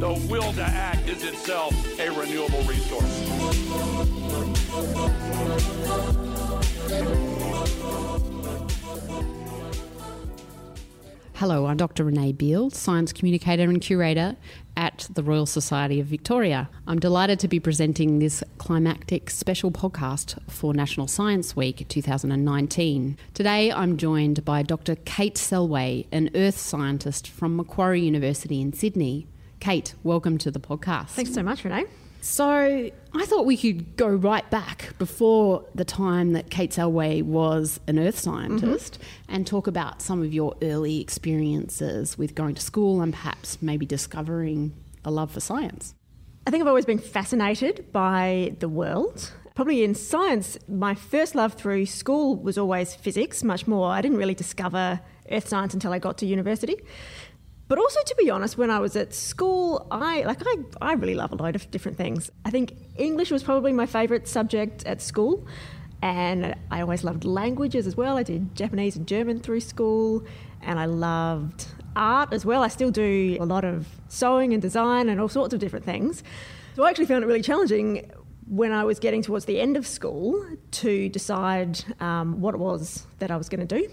the 0.00 0.26
will 0.28 0.52
to 0.52 0.62
act 0.62 1.08
is 1.08 1.22
itself 1.22 1.72
a 2.00 2.10
renewable 2.10 2.62
resource. 2.62 3.04
Hello, 11.34 11.66
I'm 11.66 11.76
Dr. 11.76 12.04
Renee 12.04 12.32
Beale, 12.32 12.70
Science 12.70 13.12
Communicator 13.12 13.64
and 13.64 13.80
Curator 13.80 14.36
at 14.76 15.08
the 15.12 15.22
Royal 15.22 15.46
Society 15.46 16.00
of 16.00 16.06
Victoria. 16.06 16.68
I'm 16.86 16.98
delighted 16.98 17.38
to 17.40 17.48
be 17.48 17.60
presenting 17.60 18.18
this 18.18 18.42
climactic 18.58 19.30
special 19.30 19.70
podcast 19.70 20.38
for 20.50 20.74
National 20.74 21.06
Science 21.06 21.54
Week 21.54 21.86
2019. 21.88 23.16
Today 23.32 23.70
I'm 23.70 23.96
joined 23.96 24.44
by 24.44 24.62
Dr. 24.62 24.96
Kate 25.04 25.36
Selway, 25.36 26.06
an 26.10 26.30
earth 26.34 26.58
scientist 26.58 27.28
from 27.28 27.56
Macquarie 27.56 28.00
University 28.00 28.60
in 28.60 28.72
Sydney. 28.72 29.26
Kate, 29.64 29.94
welcome 30.02 30.36
to 30.36 30.50
the 30.50 30.60
podcast. 30.60 31.08
Thanks 31.08 31.32
so 31.32 31.42
much, 31.42 31.64
Renee. 31.64 31.86
So, 32.20 32.44
I 32.50 33.24
thought 33.24 33.46
we 33.46 33.56
could 33.56 33.96
go 33.96 34.08
right 34.08 34.48
back 34.50 34.92
before 34.98 35.64
the 35.74 35.86
time 35.86 36.34
that 36.34 36.50
Kate 36.50 36.70
Selway 36.70 37.22
was 37.22 37.80
an 37.86 37.98
earth 37.98 38.18
scientist 38.18 39.00
mm-hmm. 39.00 39.34
and 39.34 39.46
talk 39.46 39.66
about 39.66 40.02
some 40.02 40.22
of 40.22 40.34
your 40.34 40.54
early 40.60 41.00
experiences 41.00 42.18
with 42.18 42.34
going 42.34 42.56
to 42.56 42.60
school 42.60 43.00
and 43.00 43.14
perhaps 43.14 43.62
maybe 43.62 43.86
discovering 43.86 44.74
a 45.02 45.10
love 45.10 45.30
for 45.30 45.40
science. 45.40 45.94
I 46.46 46.50
think 46.50 46.60
I've 46.60 46.68
always 46.68 46.84
been 46.84 46.98
fascinated 46.98 47.90
by 47.90 48.56
the 48.58 48.68
world. 48.68 49.32
Probably 49.54 49.82
in 49.82 49.94
science, 49.94 50.58
my 50.68 50.94
first 50.94 51.34
love 51.34 51.54
through 51.54 51.86
school 51.86 52.36
was 52.36 52.58
always 52.58 52.94
physics, 52.94 53.42
much 53.42 53.66
more. 53.66 53.90
I 53.90 54.02
didn't 54.02 54.18
really 54.18 54.34
discover 54.34 55.00
earth 55.30 55.48
science 55.48 55.72
until 55.72 55.94
I 55.94 56.00
got 56.00 56.18
to 56.18 56.26
university. 56.26 56.76
But 57.66 57.78
also, 57.78 58.00
to 58.04 58.14
be 58.16 58.28
honest, 58.30 58.58
when 58.58 58.70
I 58.70 58.78
was 58.78 58.94
at 58.94 59.14
school, 59.14 59.86
I 59.90 60.22
like 60.22 60.42
I, 60.44 60.56
I 60.82 60.92
really 60.94 61.14
love 61.14 61.32
a 61.32 61.36
lot 61.36 61.56
of 61.56 61.70
different 61.70 61.96
things. 61.96 62.30
I 62.44 62.50
think 62.50 62.74
English 62.96 63.30
was 63.30 63.42
probably 63.42 63.72
my 63.72 63.86
favourite 63.86 64.28
subject 64.28 64.84
at 64.84 65.00
school, 65.00 65.46
and 66.02 66.54
I 66.70 66.82
always 66.82 67.04
loved 67.04 67.24
languages 67.24 67.86
as 67.86 67.96
well. 67.96 68.18
I 68.18 68.22
did 68.22 68.54
Japanese 68.54 68.96
and 68.96 69.06
German 69.06 69.40
through 69.40 69.60
school, 69.60 70.26
and 70.60 70.78
I 70.78 70.84
loved 70.84 71.66
art 71.96 72.32
as 72.32 72.44
well. 72.44 72.62
I 72.62 72.68
still 72.68 72.90
do 72.90 73.38
a 73.40 73.46
lot 73.46 73.64
of 73.64 73.88
sewing 74.08 74.52
and 74.52 74.60
design 74.60 75.08
and 75.08 75.20
all 75.20 75.28
sorts 75.28 75.54
of 75.54 75.60
different 75.60 75.86
things. 75.86 76.22
So 76.76 76.82
I 76.84 76.90
actually 76.90 77.06
found 77.06 77.24
it 77.24 77.28
really 77.28 77.42
challenging 77.42 78.10
when 78.46 78.72
I 78.72 78.84
was 78.84 78.98
getting 78.98 79.22
towards 79.22 79.46
the 79.46 79.58
end 79.58 79.76
of 79.76 79.86
school 79.86 80.44
to 80.72 81.08
decide 81.08 81.82
um, 82.00 82.40
what 82.40 82.54
it 82.54 82.58
was 82.58 83.06
that 83.20 83.30
I 83.30 83.36
was 83.36 83.48
going 83.48 83.66
to 83.66 83.80
do. 83.80 83.88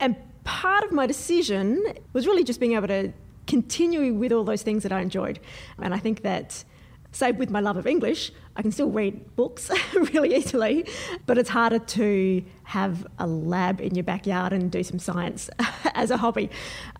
And 0.00 0.16
part 0.46 0.84
of 0.84 0.92
my 0.92 1.06
decision 1.06 1.84
was 2.12 2.26
really 2.26 2.44
just 2.44 2.60
being 2.60 2.72
able 2.72 2.88
to 2.88 3.12
continue 3.46 4.14
with 4.14 4.32
all 4.32 4.44
those 4.44 4.62
things 4.62 4.82
that 4.84 4.92
I 4.92 5.00
enjoyed. 5.00 5.40
And 5.78 5.92
I 5.92 5.98
think 5.98 6.22
that, 6.22 6.64
save 7.12 7.36
with 7.36 7.50
my 7.50 7.60
love 7.60 7.76
of 7.76 7.86
English, 7.86 8.30
I 8.56 8.62
can 8.62 8.70
still 8.70 8.90
read 8.90 9.36
books 9.36 9.70
really 9.94 10.34
easily, 10.36 10.86
but 11.26 11.38
it's 11.38 11.48
harder 11.48 11.78
to 11.78 12.44
have 12.64 13.06
a 13.18 13.26
lab 13.26 13.80
in 13.80 13.94
your 13.94 14.04
backyard 14.04 14.52
and 14.52 14.70
do 14.70 14.82
some 14.82 14.98
science 14.98 15.50
as 15.94 16.10
a 16.10 16.16
hobby. 16.16 16.50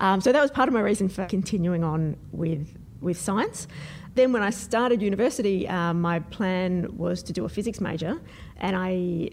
Um, 0.01 0.21
so 0.21 0.33
that 0.33 0.41
was 0.41 0.51
part 0.51 0.69
of 0.69 0.75
my 0.75 0.81
reason 0.81 1.09
for 1.09 1.27
continuing 1.27 1.85
on 1.85 2.17
with, 2.33 2.77
with 3.01 3.19
science. 3.19 3.69
Then, 4.15 4.33
when 4.33 4.43
I 4.43 4.51
started 4.51 5.03
university, 5.03 5.69
um, 5.69 6.01
my 6.01 6.21
plan 6.21 6.97
was 6.97 7.23
to 7.25 7.35
do 7.35 7.45
a 7.45 7.51
physics 7.51 7.83
major, 7.83 8.19
and 8.57 8.75
I, 8.75 9.29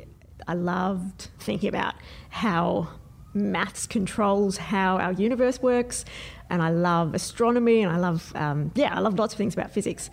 I 0.46 0.56
loved 0.56 1.30
thinking 1.40 1.70
about 1.70 1.96
how 2.30 2.90
maths 3.34 3.88
controls 3.88 4.58
how 4.58 4.98
our 4.98 5.14
universe 5.14 5.62
works, 5.62 6.06
and 6.50 6.62
I 6.62 6.70
love 6.70 7.16
astronomy, 7.16 7.82
and 7.82 7.92
I 7.92 7.98
love, 7.98 8.32
um, 8.36 8.72
yeah, 8.76 8.96
I 8.96 9.00
love 9.00 9.18
lots 9.18 9.34
of 9.34 9.38
things 9.38 9.54
about 9.54 9.72
physics. 9.72 10.10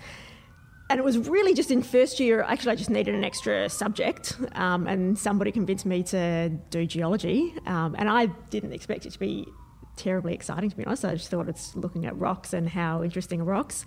And 0.89 0.99
it 0.99 1.05
was 1.05 1.19
really 1.19 1.55
just 1.55 1.71
in 1.71 1.83
first 1.83 2.19
year, 2.19 2.43
actually, 2.43 2.73
I 2.73 2.75
just 2.75 2.91
needed 2.91 3.15
an 3.15 3.23
extra 3.23 3.69
subject, 3.69 4.37
um, 4.53 4.87
and 4.87 5.17
somebody 5.19 5.53
convinced 5.53 5.87
me 5.87 6.03
to 6.05 6.49
do 6.49 6.87
geology. 6.87 7.55
Um, 7.67 7.95
and 7.99 8.09
I 8.09 8.27
didn't 8.27 8.73
expect 8.73 9.07
it 9.07 9.13
to 9.13 9.19
be 9.19 9.47
terribly 9.97 10.35
exciting, 10.35 10.71
to 10.71 10.77
be 10.77 10.85
honest. 10.85 11.05
I 11.05 11.15
just 11.15 11.31
thought 11.31 11.49
it's 11.49 11.77
looking 11.77 12.07
at 12.07 12.19
rocks 12.19 12.53
and 12.53 12.69
how 12.69 13.03
interesting 13.05 13.41
are 13.41 13.45
rocks. 13.45 13.85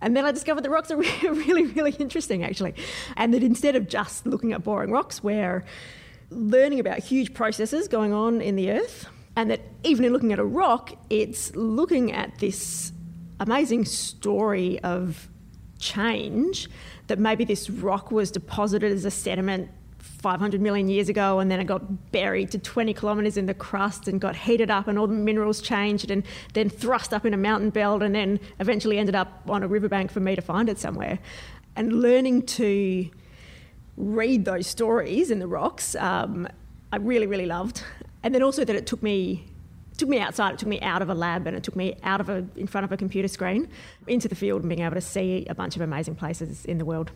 And 0.00 0.16
then 0.16 0.24
I 0.24 0.32
discovered 0.32 0.64
that 0.64 0.70
rocks 0.70 0.90
are 0.90 0.96
really, 1.22 1.66
really 1.66 1.92
interesting, 1.92 2.42
actually. 2.42 2.74
And 3.16 3.32
that 3.34 3.42
instead 3.42 3.76
of 3.76 3.88
just 3.88 4.26
looking 4.26 4.52
at 4.52 4.64
boring 4.64 4.90
rocks, 4.90 5.22
where 5.22 5.64
learning 6.30 6.80
about 6.80 6.98
huge 6.98 7.34
processes 7.34 7.88
going 7.88 8.12
on 8.12 8.40
in 8.40 8.56
the 8.56 8.70
earth, 8.70 9.06
and 9.36 9.50
that 9.50 9.60
even 9.84 10.04
in 10.04 10.12
looking 10.12 10.32
at 10.32 10.38
a 10.38 10.44
rock, 10.44 10.92
it's 11.08 11.54
looking 11.54 12.12
at 12.12 12.38
this 12.38 12.92
amazing 13.38 13.84
story 13.84 14.78
of 14.80 15.28
change 15.78 16.68
that 17.06 17.18
maybe 17.18 17.44
this 17.44 17.70
rock 17.70 18.10
was 18.10 18.30
deposited 18.30 18.92
as 18.92 19.04
a 19.04 19.10
sediment 19.10 19.70
500 19.98 20.60
million 20.60 20.88
years 20.88 21.08
ago 21.08 21.38
and 21.38 21.50
then 21.50 21.60
it 21.60 21.64
got 21.64 22.12
buried 22.12 22.50
to 22.50 22.58
20 22.58 22.92
kilometres 22.92 23.36
in 23.36 23.46
the 23.46 23.54
crust 23.54 24.06
and 24.06 24.20
got 24.20 24.36
heated 24.36 24.70
up 24.70 24.86
and 24.86 24.98
all 24.98 25.06
the 25.06 25.14
minerals 25.14 25.62
changed 25.62 26.10
and 26.10 26.22
then 26.52 26.68
thrust 26.68 27.14
up 27.14 27.24
in 27.24 27.32
a 27.32 27.38
mountain 27.38 27.70
belt 27.70 28.02
and 28.02 28.14
then 28.14 28.38
eventually 28.58 28.98
ended 28.98 29.14
up 29.14 29.42
on 29.48 29.62
a 29.62 29.68
riverbank 29.68 30.10
for 30.10 30.20
me 30.20 30.36
to 30.36 30.42
find 30.42 30.68
it 30.68 30.78
somewhere. 30.78 31.18
And 31.76 32.02
learning 32.02 32.42
to 32.42 33.08
read 34.00 34.44
those 34.44 34.66
stories 34.66 35.30
in 35.30 35.38
the 35.38 35.46
rocks, 35.46 35.94
um, 35.96 36.48
I 36.92 36.96
really, 36.96 37.26
really 37.26 37.46
loved. 37.46 37.82
And 38.22 38.34
then 38.34 38.42
also 38.42 38.64
that 38.64 38.76
it 38.76 38.86
took 38.86 39.02
me 39.02 39.46
took 39.96 40.08
me 40.08 40.18
outside. 40.18 40.54
It 40.54 40.58
took 40.58 40.68
me 40.68 40.80
out 40.80 41.02
of 41.02 41.10
a 41.10 41.14
lab 41.14 41.46
and 41.46 41.54
it 41.54 41.62
took 41.62 41.76
me 41.76 41.94
out 42.02 42.20
of 42.20 42.30
a 42.30 42.46
in 42.56 42.66
front 42.66 42.84
of 42.84 42.92
a 42.92 42.96
computer 42.96 43.28
screen 43.28 43.68
into 44.06 44.28
the 44.28 44.34
field 44.34 44.62
and 44.62 44.68
being 44.68 44.80
able 44.80 44.94
to 44.94 45.00
see 45.00 45.46
a 45.48 45.54
bunch 45.54 45.76
of 45.76 45.82
amazing 45.82 46.14
places 46.14 46.64
in 46.64 46.78
the 46.78 46.84
world. 46.84 47.10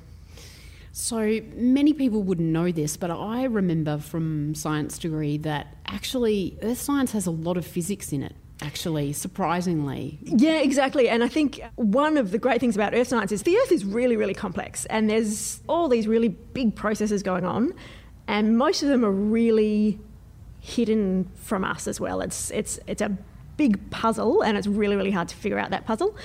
So 0.92 1.40
many 1.54 1.92
people 1.92 2.22
wouldn't 2.22 2.48
know 2.48 2.70
this, 2.70 2.96
but 2.96 3.10
I 3.10 3.44
remember 3.44 3.98
from 3.98 4.54
science 4.54 4.96
degree 4.98 5.38
that 5.38 5.76
actually 5.86 6.56
earth 6.62 6.80
science 6.80 7.10
has 7.12 7.26
a 7.26 7.32
lot 7.32 7.56
of 7.56 7.66
physics 7.66 8.12
in 8.12 8.22
it 8.22 8.36
actually, 8.64 9.12
surprisingly. 9.12 10.18
Yeah, 10.22 10.58
exactly. 10.60 11.08
And 11.08 11.22
I 11.22 11.28
think 11.28 11.60
one 11.76 12.16
of 12.16 12.30
the 12.30 12.38
great 12.38 12.60
things 12.60 12.74
about 12.74 12.94
earth 12.94 13.08
science 13.08 13.32
is 13.32 13.42
the 13.42 13.56
earth 13.56 13.72
is 13.72 13.84
really, 13.84 14.16
really 14.16 14.34
complex 14.34 14.86
and 14.86 15.08
there's 15.08 15.60
all 15.68 15.88
these 15.88 16.08
really 16.08 16.28
big 16.28 16.74
processes 16.74 17.22
going 17.22 17.44
on, 17.44 17.74
and 18.26 18.56
most 18.56 18.82
of 18.82 18.88
them 18.88 19.04
are 19.04 19.10
really 19.10 19.98
hidden 20.60 21.30
from 21.34 21.62
us 21.64 21.86
as 21.86 22.00
well. 22.00 22.20
It's, 22.22 22.50
it's, 22.50 22.80
it's 22.86 23.02
a 23.02 23.16
big 23.56 23.90
puzzle 23.90 24.42
and 24.42 24.56
it's 24.56 24.66
really, 24.66 24.96
really 24.96 25.10
hard 25.10 25.28
to 25.28 25.36
figure 25.36 25.58
out 25.58 25.70
that 25.70 25.84
puzzle. 25.86 26.16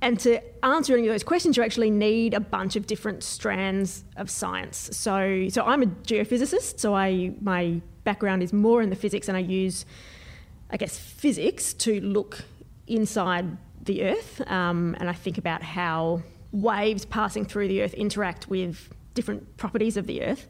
And 0.00 0.18
to 0.20 0.40
answer 0.64 0.96
any 0.96 1.08
of 1.08 1.12
those 1.12 1.24
questions, 1.24 1.56
you 1.56 1.62
actually 1.62 1.90
need 1.90 2.32
a 2.32 2.40
bunch 2.40 2.76
of 2.76 2.86
different 2.86 3.22
strands 3.22 4.04
of 4.16 4.30
science. 4.30 4.90
So, 4.92 5.48
so 5.48 5.64
I'm 5.64 5.82
a 5.82 5.86
geophysicist, 5.86 6.78
so 6.78 6.94
I, 6.94 7.32
my 7.40 7.80
background 8.04 8.42
is 8.42 8.52
more 8.52 8.80
in 8.80 8.90
the 8.90 8.96
physics 8.96 9.28
and 9.28 9.36
I 9.36 9.40
use 9.40 9.84
I 10.70 10.76
guess, 10.76 10.98
physics 10.98 11.72
to 11.74 12.00
look 12.00 12.44
inside 12.86 13.56
the 13.82 14.04
Earth. 14.04 14.42
Um, 14.50 14.96
and 15.00 15.08
I 15.08 15.12
think 15.12 15.38
about 15.38 15.62
how 15.62 16.22
waves 16.52 17.04
passing 17.04 17.44
through 17.44 17.68
the 17.68 17.82
Earth 17.82 17.94
interact 17.94 18.48
with 18.48 18.92
different 19.14 19.56
properties 19.56 19.96
of 19.96 20.06
the 20.06 20.22
Earth. 20.22 20.46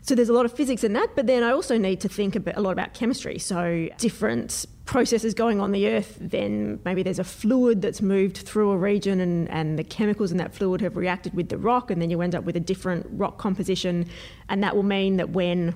So 0.00 0.14
there's 0.14 0.28
a 0.28 0.32
lot 0.32 0.46
of 0.46 0.52
physics 0.52 0.84
in 0.84 0.92
that, 0.94 1.10
but 1.16 1.26
then 1.26 1.42
I 1.42 1.50
also 1.50 1.76
need 1.76 2.00
to 2.00 2.08
think 2.08 2.36
a, 2.36 2.40
bit, 2.40 2.56
a 2.56 2.60
lot 2.60 2.72
about 2.72 2.94
chemistry. 2.94 3.38
So 3.38 3.88
different 3.98 4.64
processes 4.84 5.34
going 5.34 5.60
on 5.60 5.72
the 5.72 5.88
Earth, 5.88 6.16
then 6.20 6.80
maybe 6.84 7.02
there's 7.02 7.18
a 7.18 7.24
fluid 7.24 7.82
that's 7.82 8.00
moved 8.00 8.38
through 8.38 8.70
a 8.70 8.78
region 8.78 9.20
and, 9.20 9.50
and 9.50 9.78
the 9.78 9.84
chemicals 9.84 10.30
in 10.30 10.38
that 10.38 10.54
fluid 10.54 10.80
have 10.80 10.96
reacted 10.96 11.34
with 11.34 11.48
the 11.50 11.58
rock, 11.58 11.90
and 11.90 12.00
then 12.00 12.10
you 12.10 12.22
end 12.22 12.34
up 12.34 12.44
with 12.44 12.56
a 12.56 12.60
different 12.60 13.06
rock 13.10 13.38
composition. 13.38 14.06
And 14.48 14.62
that 14.62 14.74
will 14.74 14.84
mean 14.84 15.16
that 15.16 15.30
when 15.30 15.74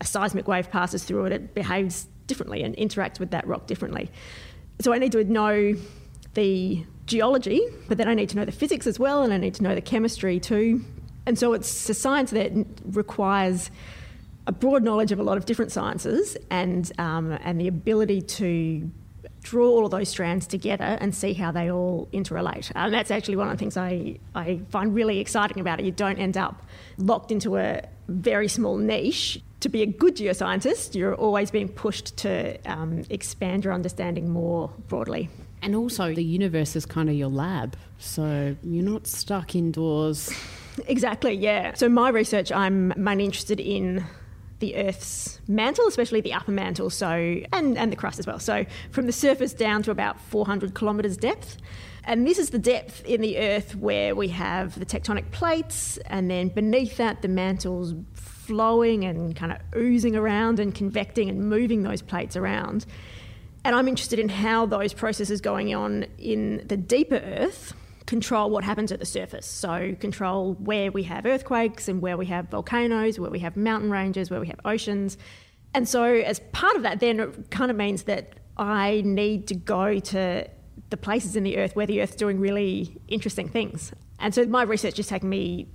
a 0.00 0.04
seismic 0.04 0.48
wave 0.48 0.70
passes 0.70 1.04
through 1.04 1.26
it, 1.26 1.32
it 1.32 1.54
behaves 1.54 2.06
differently 2.28 2.62
and 2.62 2.76
interacts 2.76 3.18
with 3.18 3.32
that 3.32 3.44
rock 3.46 3.66
differently. 3.66 4.08
So 4.80 4.92
I 4.92 4.98
need 4.98 5.10
to 5.12 5.24
know 5.24 5.74
the 6.34 6.84
geology, 7.06 7.60
but 7.88 7.98
then 7.98 8.06
I 8.06 8.14
need 8.14 8.28
to 8.28 8.36
know 8.36 8.44
the 8.44 8.52
physics 8.52 8.86
as 8.86 9.00
well, 9.00 9.24
and 9.24 9.32
I 9.32 9.38
need 9.38 9.54
to 9.54 9.64
know 9.64 9.74
the 9.74 9.80
chemistry 9.80 10.38
too. 10.38 10.84
And 11.26 11.36
so 11.36 11.52
it's 11.52 11.90
a 11.90 11.94
science 11.94 12.30
that 12.30 12.52
requires 12.84 13.70
a 14.46 14.52
broad 14.52 14.82
knowledge 14.82 15.12
of 15.12 15.18
a 15.18 15.22
lot 15.22 15.36
of 15.36 15.44
different 15.44 15.72
sciences 15.72 16.36
and 16.48 16.90
um, 16.98 17.32
and 17.42 17.60
the 17.60 17.68
ability 17.68 18.22
to 18.22 18.90
draw 19.42 19.68
all 19.68 19.84
of 19.84 19.90
those 19.90 20.08
strands 20.08 20.46
together 20.46 20.96
and 21.00 21.14
see 21.14 21.32
how 21.32 21.50
they 21.50 21.70
all 21.70 22.08
interrelate. 22.12 22.70
And 22.74 22.92
that's 22.92 23.10
actually 23.10 23.36
one 23.36 23.48
of 23.48 23.54
the 23.54 23.58
things 23.58 23.76
I, 23.76 24.18
I 24.34 24.60
find 24.70 24.94
really 24.94 25.20
exciting 25.20 25.60
about 25.60 25.80
it. 25.80 25.86
You 25.86 25.92
don't 25.92 26.18
end 26.18 26.36
up 26.36 26.62
locked 26.98 27.30
into 27.30 27.56
a 27.56 27.82
very 28.08 28.48
small 28.48 28.76
niche. 28.76 29.40
To 29.60 29.68
be 29.68 29.82
a 29.82 29.86
good 29.86 30.16
geoscientist, 30.16 30.94
you're 30.94 31.14
always 31.14 31.50
being 31.50 31.68
pushed 31.68 32.16
to 32.18 32.58
um, 32.70 33.04
expand 33.10 33.64
your 33.64 33.74
understanding 33.74 34.30
more 34.30 34.70
broadly. 34.86 35.28
And 35.62 35.74
also, 35.74 36.14
the 36.14 36.22
universe 36.22 36.76
is 36.76 36.86
kind 36.86 37.08
of 37.08 37.16
your 37.16 37.28
lab, 37.28 37.76
so 37.98 38.54
you're 38.62 38.84
not 38.84 39.08
stuck 39.08 39.56
indoors. 39.56 40.32
Exactly, 40.86 41.32
yeah. 41.32 41.74
So, 41.74 41.88
my 41.88 42.10
research, 42.10 42.52
I'm 42.52 42.92
mainly 42.96 43.24
interested 43.24 43.58
in 43.58 44.04
the 44.60 44.76
Earth's 44.76 45.40
mantle, 45.46 45.86
especially 45.86 46.20
the 46.20 46.32
upper 46.32 46.52
mantle, 46.52 46.90
so 46.90 47.08
and, 47.52 47.78
and 47.78 47.92
the 47.92 47.96
crust 47.96 48.18
as 48.18 48.26
well. 48.26 48.38
So 48.38 48.64
from 48.90 49.06
the 49.06 49.12
surface 49.12 49.52
down 49.52 49.82
to 49.84 49.90
about 49.90 50.20
400 50.20 50.74
kilometres 50.74 51.16
depth. 51.16 51.58
And 52.04 52.26
this 52.26 52.38
is 52.38 52.50
the 52.50 52.58
depth 52.58 53.04
in 53.04 53.20
the 53.20 53.38
Earth 53.38 53.76
where 53.76 54.14
we 54.14 54.28
have 54.28 54.78
the 54.78 54.86
tectonic 54.86 55.30
plates, 55.30 55.98
and 56.06 56.30
then 56.30 56.48
beneath 56.48 56.96
that, 56.96 57.22
the 57.22 57.28
mantle's 57.28 57.94
flowing 58.48 59.04
and 59.04 59.36
kind 59.36 59.52
of 59.52 59.58
oozing 59.76 60.16
around 60.16 60.58
and 60.58 60.74
convecting 60.74 61.28
and 61.28 61.48
moving 61.48 61.82
those 61.82 62.02
plates 62.02 62.34
around. 62.34 62.86
And 63.64 63.76
I'm 63.76 63.86
interested 63.86 64.18
in 64.18 64.30
how 64.30 64.64
those 64.64 64.94
processes 64.94 65.42
going 65.42 65.74
on 65.74 66.06
in 66.16 66.64
the 66.66 66.76
deeper 66.76 67.16
Earth 67.22 67.74
control 68.06 68.48
what 68.48 68.64
happens 68.64 68.90
at 68.90 69.00
the 69.00 69.06
surface. 69.06 69.46
So, 69.46 69.94
control 70.00 70.54
where 70.54 70.90
we 70.90 71.02
have 71.02 71.26
earthquakes 71.26 71.88
and 71.88 72.00
where 72.00 72.16
we 72.16 72.24
have 72.26 72.48
volcanoes, 72.48 73.20
where 73.20 73.30
we 73.30 73.40
have 73.40 73.56
mountain 73.56 73.90
ranges, 73.90 74.30
where 74.30 74.40
we 74.40 74.46
have 74.46 74.58
oceans. 74.64 75.18
And 75.74 75.86
so, 75.86 76.02
as 76.04 76.40
part 76.52 76.76
of 76.76 76.82
that, 76.82 77.00
then 77.00 77.20
it 77.20 77.50
kind 77.50 77.70
of 77.70 77.76
means 77.76 78.04
that 78.04 78.40
I 78.56 79.02
need 79.04 79.46
to 79.48 79.54
go 79.54 79.98
to 79.98 80.48
the 80.88 80.96
places 80.96 81.36
in 81.36 81.44
the 81.44 81.58
earth 81.58 81.76
where 81.76 81.86
the 81.86 82.00
earth's 82.00 82.16
doing 82.16 82.40
really 82.40 82.98
interesting 83.08 83.48
things. 83.48 83.92
And 84.18 84.34
so, 84.34 84.46
my 84.46 84.62
research 84.62 84.96
has 84.96 85.06
taken 85.06 85.28
me 85.28 85.68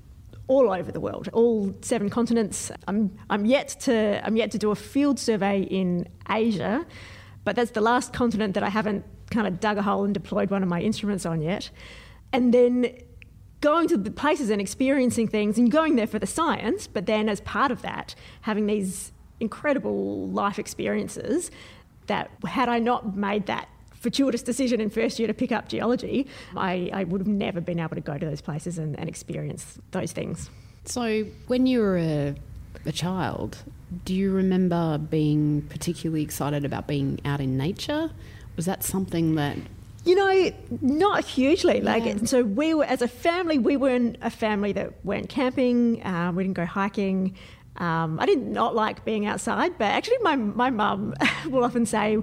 all 0.47 0.71
over 0.71 0.91
the 0.91 0.99
world, 0.99 1.29
all 1.33 1.73
seven 1.81 2.09
continents. 2.09 2.71
I'm, 2.87 3.17
I'm, 3.29 3.45
yet 3.45 3.69
to, 3.81 4.25
I'm 4.25 4.35
yet 4.35 4.51
to 4.51 4.57
do 4.57 4.71
a 4.71 4.75
field 4.75 5.19
survey 5.19 5.61
in 5.61 6.07
Asia, 6.29 6.85
but 7.43 7.55
that's 7.55 7.71
the 7.71 7.81
last 7.81 8.13
continent 8.13 8.53
that 8.55 8.63
I 8.63 8.69
haven't 8.69 9.05
kind 9.29 9.47
of 9.47 9.59
dug 9.59 9.77
a 9.77 9.81
hole 9.81 10.03
and 10.03 10.13
deployed 10.13 10.49
one 10.49 10.61
of 10.61 10.69
my 10.69 10.81
instruments 10.81 11.25
on 11.25 11.41
yet 11.41 11.69
and 12.33 12.53
then 12.53 12.97
going 13.61 13.87
to 13.87 13.95
the 13.95 14.11
places 14.11 14.49
and 14.49 14.59
experiencing 14.59 15.27
things 15.27 15.57
and 15.57 15.71
going 15.71 15.95
there 15.95 16.07
for 16.07 16.19
the 16.19 16.27
science, 16.27 16.85
but 16.85 17.05
then 17.05 17.29
as 17.29 17.39
part 17.41 17.71
of 17.71 17.81
that, 17.83 18.13
having 18.41 18.65
these 18.65 19.13
incredible 19.39 20.27
life 20.29 20.59
experiences 20.59 21.49
that 22.07 22.29
had 22.45 22.67
I 22.67 22.79
not 22.79 23.15
made 23.15 23.45
that 23.45 23.69
fortuitous 24.03 24.43
decision 24.43 24.81
in 24.81 24.89
first 24.89 25.17
year 25.17 25.27
to 25.27 25.33
pick 25.33 25.51
up 25.51 25.69
geology, 25.69 26.27
I, 26.55 26.91
I 26.93 27.05
would 27.05 27.21
have 27.21 27.27
never 27.27 27.61
been 27.61 27.79
able 27.79 27.95
to 27.95 28.01
go 28.01 28.17
to 28.17 28.25
those 28.25 28.41
places 28.41 28.77
and, 28.77 28.99
and 28.99 29.07
experience 29.07 29.79
those 29.91 30.11
things. 30.11 30.49
So, 30.85 31.23
when 31.47 31.65
you 31.65 31.79
were 31.79 31.97
a, 31.97 32.35
a 32.85 32.91
child, 32.91 33.63
do 34.03 34.13
you 34.13 34.31
remember 34.31 34.97
being 34.97 35.61
particularly 35.69 36.21
excited 36.21 36.65
about 36.65 36.85
being 36.85 37.21
out 37.23 37.39
in 37.39 37.57
nature? 37.57 38.11
Was 38.57 38.65
that 38.65 38.83
something 38.83 39.35
that 39.35 39.57
you 40.05 40.15
know, 40.15 40.51
not 40.81 41.23
hugely. 41.23 41.79
Like, 41.79 42.03
yeah. 42.03 42.17
so 42.25 42.43
we 42.43 42.73
were 42.73 42.83
as 42.83 43.01
a 43.01 43.07
family, 43.07 43.57
we 43.57 43.77
weren't 43.77 44.17
a 44.21 44.29
family 44.29 44.73
that 44.73 44.93
went 45.05 45.29
camping. 45.29 46.03
Uh, 46.03 46.33
we 46.35 46.43
didn't 46.43 46.57
go 46.57 46.65
hiking. 46.65 47.37
Um, 47.77 48.19
I 48.19 48.25
did 48.25 48.39
not 48.39 48.75
like 48.75 49.05
being 49.05 49.25
outside, 49.25 49.77
but 49.77 49.85
actually, 49.85 50.17
my 50.21 50.35
my 50.35 50.69
mum 50.69 51.15
will 51.45 51.63
often 51.63 51.85
say 51.85 52.17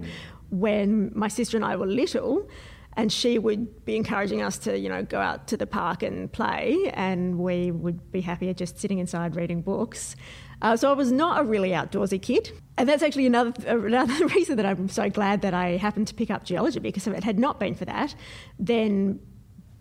when 0.50 1.12
my 1.14 1.28
sister 1.28 1.56
and 1.56 1.64
I 1.64 1.76
were 1.76 1.86
little, 1.86 2.48
and 2.96 3.12
she 3.12 3.38
would 3.38 3.84
be 3.84 3.96
encouraging 3.96 4.42
us 4.42 4.58
to, 4.58 4.78
you 4.78 4.88
know, 4.88 5.02
go 5.02 5.20
out 5.20 5.46
to 5.48 5.56
the 5.56 5.66
park 5.66 6.02
and 6.02 6.30
play, 6.30 6.90
and 6.94 7.38
we 7.38 7.70
would 7.70 8.10
be 8.12 8.20
happier 8.20 8.52
just 8.52 8.78
sitting 8.78 8.98
inside 8.98 9.36
reading 9.36 9.62
books. 9.62 10.16
Uh, 10.62 10.76
so 10.76 10.90
I 10.90 10.94
was 10.94 11.10
not 11.10 11.40
a 11.40 11.44
really 11.44 11.70
outdoorsy 11.70 12.20
kid. 12.20 12.52
And 12.76 12.88
that's 12.88 13.02
actually 13.02 13.26
another, 13.26 13.52
another 13.66 14.26
reason 14.26 14.56
that 14.56 14.66
I'm 14.66 14.88
so 14.88 15.08
glad 15.08 15.42
that 15.42 15.54
I 15.54 15.76
happened 15.76 16.08
to 16.08 16.14
pick 16.14 16.30
up 16.30 16.44
geology 16.44 16.80
because 16.80 17.06
if 17.06 17.14
it 17.14 17.24
had 17.24 17.38
not 17.38 17.60
been 17.60 17.74
for 17.74 17.84
that, 17.86 18.14
then 18.58 19.20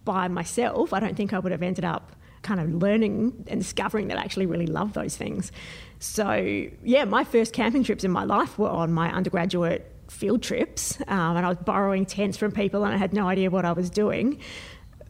by 0.05 0.27
myself, 0.27 0.93
I 0.93 0.99
don't 0.99 1.15
think 1.15 1.33
I 1.33 1.39
would 1.39 1.51
have 1.51 1.63
ended 1.63 1.85
up 1.85 2.15
kind 2.41 2.59
of 2.59 2.73
learning 2.73 3.45
and 3.47 3.59
discovering 3.59 4.07
that 4.07 4.17
I 4.17 4.21
actually 4.21 4.45
really 4.45 4.65
love 4.65 4.93
those 4.93 5.17
things. 5.17 5.51
So, 5.99 6.67
yeah, 6.83 7.03
my 7.03 7.25
first 7.25 7.53
camping 7.53 7.83
trips 7.83 8.05
in 8.05 8.11
my 8.11 8.23
life 8.23 8.57
were 8.57 8.69
on 8.69 8.93
my 8.93 9.11
undergraduate 9.11 9.91
field 10.09 10.41
trips, 10.41 10.99
um, 11.07 11.37
and 11.37 11.45
I 11.45 11.49
was 11.49 11.57
borrowing 11.57 12.05
tents 12.05 12.37
from 12.37 12.51
people 12.51 12.83
and 12.83 12.93
I 12.93 12.97
had 12.97 13.13
no 13.13 13.27
idea 13.27 13.49
what 13.49 13.65
I 13.65 13.71
was 13.73 13.89
doing 13.89 14.39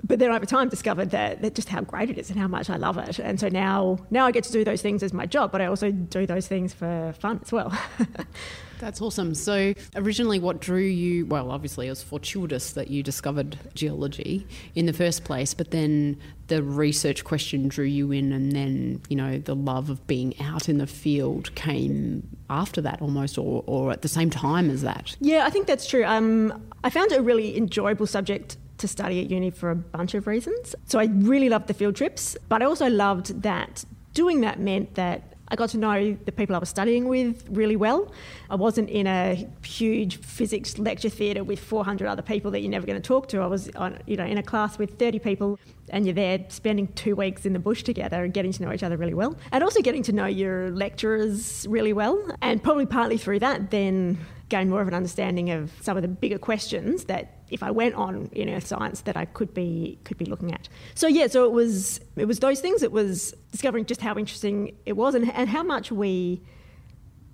but 0.03 0.19
then 0.19 0.31
over 0.31 0.45
time 0.45 0.69
discovered 0.69 1.11
that, 1.11 1.41
that 1.41 1.55
just 1.55 1.69
how 1.69 1.81
great 1.81 2.09
it 2.09 2.17
is 2.17 2.29
and 2.29 2.39
how 2.39 2.47
much 2.47 2.69
I 2.69 2.77
love 2.77 2.97
it. 2.97 3.19
And 3.19 3.39
so 3.39 3.49
now 3.49 3.99
now 4.09 4.25
I 4.25 4.31
get 4.31 4.43
to 4.45 4.51
do 4.51 4.63
those 4.63 4.81
things 4.81 5.03
as 5.03 5.13
my 5.13 5.25
job, 5.25 5.51
but 5.51 5.61
I 5.61 5.65
also 5.65 5.91
do 5.91 6.25
those 6.25 6.47
things 6.47 6.73
for 6.73 7.13
fun 7.19 7.39
as 7.43 7.51
well. 7.51 7.77
That's 8.79 9.01
awesome. 9.01 9.35
So 9.35 9.73
originally 9.95 10.39
what 10.39 10.61
drew 10.61 10.81
you 10.81 11.25
well, 11.25 11.51
obviously 11.51 11.87
it 11.87 11.89
was 11.89 12.01
fortuitous 12.01 12.71
that 12.73 12.89
you 12.89 13.03
discovered 13.03 13.57
geology 13.73 14.47
in 14.73 14.85
the 14.85 14.93
first 14.93 15.25
place, 15.25 15.53
but 15.53 15.71
then 15.71 16.17
the 16.47 16.63
research 16.63 17.25
question 17.25 17.67
drew 17.67 17.85
you 17.85 18.11
in 18.11 18.31
and 18.31 18.53
then, 18.53 19.01
you 19.09 19.17
know, 19.17 19.37
the 19.37 19.55
love 19.55 19.89
of 19.89 20.05
being 20.07 20.39
out 20.39 20.69
in 20.69 20.77
the 20.77 20.87
field 20.87 21.53
came 21.55 22.27
after 22.49 22.81
that 22.81 23.01
almost 23.01 23.37
or, 23.37 23.63
or 23.67 23.91
at 23.91 24.01
the 24.01 24.07
same 24.07 24.29
time 24.29 24.69
as 24.69 24.81
that. 24.81 25.15
Yeah, 25.19 25.45
I 25.45 25.49
think 25.49 25.67
that's 25.67 25.85
true. 25.85 26.05
Um, 26.05 26.63
I 26.83 26.89
found 26.89 27.11
it 27.11 27.19
a 27.19 27.21
really 27.21 27.57
enjoyable 27.57 28.07
subject 28.07 28.57
to 28.79 28.87
study 28.87 29.21
at 29.23 29.29
uni 29.29 29.51
for 29.51 29.71
a 29.71 29.75
bunch 29.75 30.13
of 30.13 30.27
reasons. 30.27 30.75
So 30.85 30.99
I 30.99 31.05
really 31.05 31.49
loved 31.49 31.67
the 31.67 31.73
field 31.73 31.95
trips, 31.95 32.37
but 32.47 32.61
I 32.61 32.65
also 32.65 32.89
loved 32.89 33.41
that 33.43 33.85
doing 34.13 34.41
that 34.41 34.59
meant 34.59 34.95
that 34.95 35.35
I 35.51 35.55
got 35.55 35.69
to 35.69 35.77
know 35.79 36.15
the 36.25 36.31
people 36.31 36.55
I 36.55 36.59
was 36.59 36.69
studying 36.69 37.07
with 37.07 37.43
really 37.49 37.75
well. 37.75 38.11
I 38.51 38.55
wasn't 38.55 38.89
in 38.89 39.07
a 39.07 39.47
huge 39.63 40.17
physics 40.17 40.77
lecture 40.77 41.09
theatre 41.09 41.43
with 41.43 41.59
400 41.59 42.07
other 42.07 42.21
people 42.21 42.51
that 42.51 42.59
you're 42.59 42.69
never 42.69 42.85
going 42.85 43.01
to 43.01 43.07
talk 43.07 43.29
to. 43.29 43.39
I 43.39 43.47
was, 43.47 43.67
on, 43.75 43.97
you 44.05 44.15
know, 44.15 44.25
in 44.25 44.37
a 44.37 44.43
class 44.43 44.77
with 44.77 44.99
30 44.99 45.17
people, 45.19 45.59
and 45.89 46.05
you're 46.05 46.13
there 46.13 46.45
spending 46.49 46.87
two 46.89 47.15
weeks 47.15 47.47
in 47.47 47.53
the 47.53 47.59
bush 47.59 47.81
together 47.81 48.23
and 48.23 48.33
getting 48.33 48.51
to 48.51 48.63
know 48.63 48.71
each 48.71 48.83
other 48.83 48.95
really 48.95 49.15
well, 49.15 49.35
and 49.51 49.63
also 49.63 49.81
getting 49.81 50.03
to 50.03 50.11
know 50.11 50.27
your 50.27 50.69
lecturers 50.69 51.65
really 51.67 51.93
well. 51.93 52.23
And 52.43 52.61
probably 52.61 52.85
partly 52.85 53.17
through 53.17 53.39
that, 53.39 53.71
then 53.71 54.19
gain 54.49 54.69
more 54.69 54.81
of 54.81 54.87
an 54.87 54.93
understanding 54.93 55.49
of 55.49 55.71
some 55.81 55.97
of 55.97 56.03
the 56.03 56.07
bigger 56.07 56.37
questions 56.37 57.05
that 57.05 57.38
if 57.49 57.63
I 57.63 57.71
went 57.71 57.95
on 57.95 58.29
in 58.31 58.49
earth 58.49 58.67
science 58.67 59.01
that 59.01 59.17
I 59.17 59.25
could 59.25 59.53
be 59.53 59.99
could 60.03 60.17
be 60.17 60.25
looking 60.25 60.53
at. 60.53 60.69
So 60.95 61.07
yeah, 61.07 61.27
so 61.27 61.45
it 61.45 61.51
was 61.51 61.99
it 62.15 62.25
was 62.25 62.39
those 62.39 62.59
things. 62.61 62.83
It 62.83 62.91
was 62.91 63.33
discovering 63.51 63.85
just 63.85 64.01
how 64.01 64.15
interesting 64.17 64.75
it 64.85 64.93
was 64.93 65.15
and, 65.15 65.31
and 65.31 65.49
how 65.49 65.63
much 65.63 65.91
we 65.91 66.41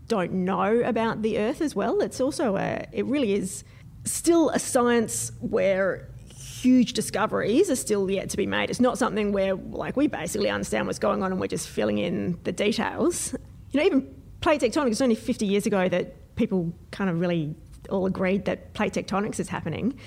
don't 0.07 0.31
know 0.31 0.81
about 0.81 1.21
the 1.21 1.39
Earth 1.39 1.61
as 1.61 1.75
well. 1.75 2.01
It's 2.01 2.21
also 2.21 2.55
a 2.55 2.85
it 2.91 3.05
really 3.05 3.33
is 3.33 3.63
still 4.03 4.49
a 4.49 4.59
science 4.59 5.31
where 5.39 6.09
huge 6.35 6.93
discoveries 6.93 7.69
are 7.69 7.75
still 7.75 8.09
yet 8.09 8.29
to 8.31 8.37
be 8.37 8.45
made. 8.45 8.69
It's 8.69 8.79
not 8.79 8.97
something 8.97 9.31
where 9.31 9.55
like 9.55 9.95
we 9.95 10.07
basically 10.07 10.49
understand 10.49 10.87
what's 10.87 10.99
going 10.99 11.23
on 11.23 11.31
and 11.31 11.39
we're 11.39 11.47
just 11.47 11.69
filling 11.69 11.97
in 11.97 12.39
the 12.43 12.51
details. 12.51 13.35
You 13.71 13.79
know, 13.79 13.85
even 13.85 14.15
plate 14.41 14.61
tectonics 14.61 14.89
was 14.89 15.01
only 15.01 15.15
50 15.15 15.45
years 15.45 15.65
ago 15.65 15.89
that 15.89 16.35
people 16.35 16.73
kind 16.91 17.09
of 17.09 17.19
really 17.19 17.55
all 17.89 18.05
agreed 18.05 18.45
that 18.45 18.73
plate 18.73 18.93
tectonics 18.93 19.39
is 19.39 19.49
happening. 19.49 19.97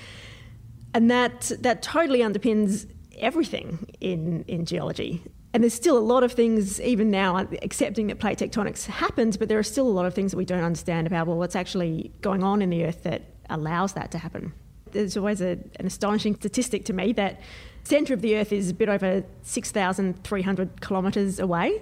And 0.93 1.09
that, 1.11 1.51
that 1.59 1.81
totally 1.81 2.19
underpins 2.19 2.89
everything 3.17 3.87
in, 3.99 4.43
in 4.47 4.65
geology. 4.65 5.21
And 5.53 5.63
there's 5.63 5.73
still 5.73 5.97
a 5.97 5.99
lot 5.99 6.23
of 6.23 6.31
things, 6.31 6.79
even 6.81 7.09
now, 7.09 7.37
accepting 7.61 8.07
that 8.07 8.19
plate 8.19 8.37
tectonics 8.37 8.85
happens, 8.85 9.35
but 9.35 9.49
there 9.49 9.57
are 9.57 9.63
still 9.63 9.87
a 9.87 9.89
lot 9.89 10.05
of 10.05 10.13
things 10.13 10.31
that 10.31 10.37
we 10.37 10.45
don't 10.45 10.63
understand 10.63 11.07
about, 11.07 11.27
well, 11.27 11.37
what's 11.37 11.55
actually 11.55 12.11
going 12.21 12.43
on 12.43 12.61
in 12.61 12.69
the 12.69 12.85
Earth 12.85 13.03
that 13.03 13.23
allows 13.49 13.93
that 13.93 14.11
to 14.11 14.17
happen. 14.17 14.53
There's 14.91 15.17
always 15.17 15.41
a, 15.41 15.57
an 15.79 15.85
astonishing 15.85 16.35
statistic 16.35 16.85
to 16.85 16.93
me 16.93 17.13
that 17.13 17.41
centre 17.83 18.13
of 18.13 18.21
the 18.21 18.37
Earth 18.37 18.51
is 18.51 18.69
a 18.69 18.73
bit 18.73 18.89
over 18.89 19.23
6,300 19.41 20.81
kilometres 20.81 21.39
away 21.39 21.81